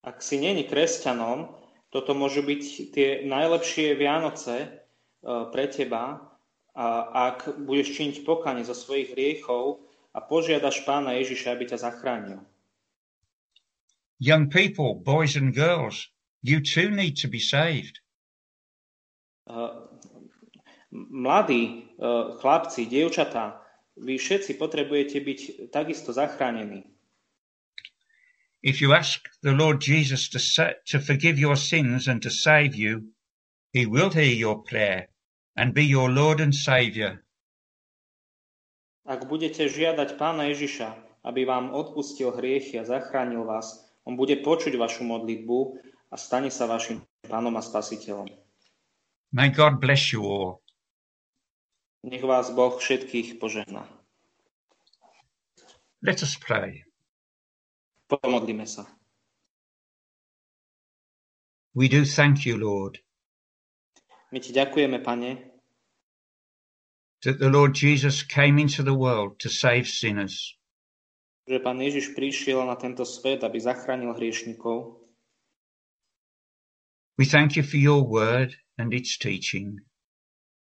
Ak 0.02 0.18
si 0.18 0.42
není 0.42 0.66
kresťanom, 0.66 1.59
toto 1.90 2.14
môžu 2.14 2.46
byť 2.46 2.62
tie 2.94 3.08
najlepšie 3.26 3.98
Vianoce 3.98 4.56
uh, 4.66 5.50
pre 5.50 5.66
teba, 5.66 6.30
ak 6.74 7.66
budeš 7.66 7.98
činiť 7.98 8.16
pokanie 8.22 8.62
zo 8.62 8.72
svojich 8.72 9.12
hriechov 9.12 9.82
a 10.14 10.22
požiadaš 10.22 10.86
pána 10.86 11.18
Ježiša, 11.18 11.52
aby 11.54 11.64
ťa 11.66 11.78
zachránil. 11.82 12.40
Young 14.20 14.52
people, 14.52 14.94
boys 14.94 15.34
and 15.36 15.54
girls, 15.54 16.12
you 16.42 16.60
too 16.60 16.92
need 16.92 17.16
to 17.16 17.28
be 17.28 17.40
saved. 17.40 17.98
Uh, 19.48 19.88
mladí 20.92 21.90
uh, 21.98 22.36
chlapci, 22.38 22.86
dievčatá, 22.86 23.58
vy 23.96 24.20
všetci 24.20 24.54
potrebujete 24.60 25.18
byť 25.18 25.40
takisto 25.74 26.12
zachránení. 26.12 26.86
If 28.60 28.80
you 28.84 28.92
ask 28.92 29.24
the 29.42 29.52
Lord 29.56 29.80
Jesus 29.80 30.28
to, 30.30 30.38
sa- 30.38 30.76
to 30.92 31.00
forgive 31.00 31.40
your 31.40 31.56
sins 31.56 32.08
and 32.08 32.20
to 32.22 32.30
save 32.30 32.76
you, 32.76 33.16
he 33.72 33.86
will 33.86 34.10
hear 34.10 34.28
your 34.28 34.60
prayer 34.62 35.08
and 35.56 35.72
be 35.72 35.84
your 35.84 36.10
Lord 36.12 36.40
and 36.40 36.52
Saviour. 36.52 37.24
Ak 39.08 39.24
budete 39.26 39.64
žiadať 39.64 40.20
pána 40.20 40.52
Ježiša, 40.52 40.92
aby 41.24 41.48
vám 41.48 41.72
odpustil 41.72 42.36
hriechy 42.36 42.76
a 42.76 42.84
zachránil 42.84 43.48
vás, 43.48 43.80
on 44.04 44.20
bude 44.20 44.36
počuť 44.44 44.76
vašu 44.76 45.08
modlitbu 45.08 45.58
a 46.12 46.16
stane 46.20 46.52
sa 46.52 46.68
vašim 46.68 47.00
pánom 47.24 47.56
a 47.56 47.64
spasiteľom. 47.64 48.28
May 49.32 49.48
God 49.48 49.80
bless 49.80 50.12
you 50.12 50.26
all. 50.26 50.60
Nech 52.04 52.24
vás 52.24 52.52
Boh 52.52 52.76
všetkých 52.76 53.40
požehná. 53.40 53.88
Let 56.00 56.24
us 56.24 56.36
pray. 56.36 56.89
Pomodlíme 58.10 58.66
sa. 58.66 58.90
We 61.70 61.86
do 61.86 62.02
thank 62.02 62.42
you, 62.42 62.58
Lord, 62.58 62.98
My 64.30 64.38
ti 64.38 64.54
ďakujeme, 64.54 65.02
pane, 65.02 65.38
that 67.22 67.38
the 67.38 67.50
Lord 67.50 67.74
Jesus 67.74 68.22
came 68.22 68.58
into 68.58 68.82
the 68.82 68.94
world 68.94 69.38
to 69.42 69.48
save 69.50 69.86
sinners. 69.86 70.54
že 71.50 71.58
pán 71.58 71.82
Ježiš 71.82 72.14
prišiel 72.14 72.62
na 72.62 72.78
tento 72.78 73.02
svet, 73.02 73.42
aby 73.42 73.58
zachránil 73.58 74.14
hriešnikov. 74.14 75.02
We 77.18 77.26
thank 77.26 77.58
you 77.58 77.66
for 77.66 77.74
your 77.74 78.06
word 78.06 78.54
and 78.78 78.94
its 78.94 79.18
teaching. 79.18 79.82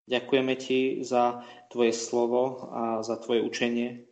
Ďakujeme 0.09 0.57
ti 0.57 1.05
za 1.05 1.45
tvoje 1.69 1.93
slovo 1.93 2.73
a 2.73 3.05
za 3.05 3.21
tvoje 3.21 3.45
učenie. 3.45 4.08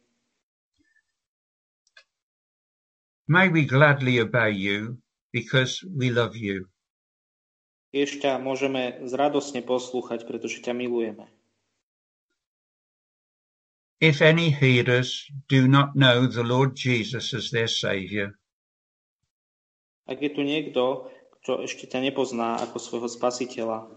May 3.26 3.50
we 3.50 3.66
gladly 3.66 4.22
obey 4.22 4.54
you 4.54 5.02
because 5.34 5.82
we 5.82 6.10
love 6.10 6.38
you. 6.38 6.70
Tiež 7.90 8.22
ťa 8.22 8.38
môžeme 8.38 9.02
zradosne 9.06 9.62
poslúchať, 9.66 10.26
pretože 10.26 10.62
ťa 10.62 10.74
milujeme. 10.74 11.26
If 13.98 14.20
any 14.20 14.52
hearers 14.52 15.24
do 15.48 15.64
not 15.66 15.96
know 15.96 16.28
the 16.28 16.44
Lord 16.44 16.76
Jesus 16.76 17.32
as 17.32 17.48
their 17.48 17.66
Saviour, 17.66 18.36
Ak 20.06 20.22
je 20.22 20.30
tu 20.30 20.46
niekto, 20.46 21.10
kto 21.42 21.66
ešte 21.66 21.90
ťa 21.90 21.98
nepozná 21.98 22.62
ako 22.62 22.78
svojho 22.78 23.08
spasiteľa, 23.10 23.90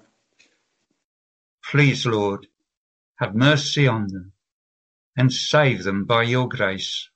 please, 1.62 2.02
Lord, 2.10 2.50
have 3.22 3.38
mercy 3.38 3.86
on 3.86 4.10
them 4.10 4.34
and 5.14 5.30
save 5.30 5.86
them 5.86 6.10
by 6.10 6.26
your 6.26 6.50
grace. 6.50 7.09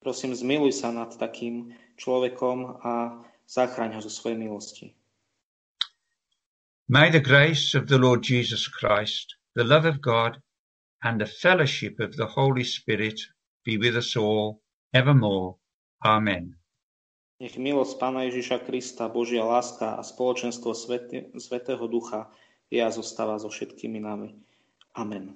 Prosím, 0.00 0.32
zmiluj 0.34 0.80
sa 0.80 0.90
nad 0.90 1.12
takým 1.14 1.76
človekom 2.00 2.80
a 2.80 3.20
zachraň 3.44 3.96
ho 3.96 4.00
zo 4.00 4.10
svojej 4.10 4.40
milosti. 4.40 4.86
May 6.90 7.12
the 7.12 7.22
grace 7.22 7.78
of 7.78 7.86
the 7.86 8.00
Lord 8.00 8.26
Jesus 8.26 8.66
Christ, 8.66 9.38
the 9.54 9.62
love 9.62 9.86
of 9.86 10.02
God, 10.02 10.42
and 11.06 11.20
the 11.20 11.28
fellowship 11.28 12.00
of 12.00 12.18
the 12.18 12.26
Holy 12.26 12.66
Spirit 12.66 13.20
be 13.62 13.78
with 13.78 13.94
us 13.94 14.16
all 14.16 14.58
evermore. 14.90 15.54
Amen. 16.02 16.56
Nech 17.40 17.56
milosť 17.56 17.96
Pána 17.96 18.28
Ježiša 18.28 18.68
Krista, 18.68 19.08
Božia 19.08 19.40
láska 19.40 19.96
a 19.96 20.02
spoločenstvo 20.04 20.76
Svete, 20.76 21.32
Svetého 21.40 21.80
Ducha 21.88 22.28
je 22.68 22.84
a 22.84 22.92
zostáva 22.92 23.40
so 23.40 23.48
všetkými 23.48 23.96
nami. 23.96 24.36
Amen. 24.92 25.32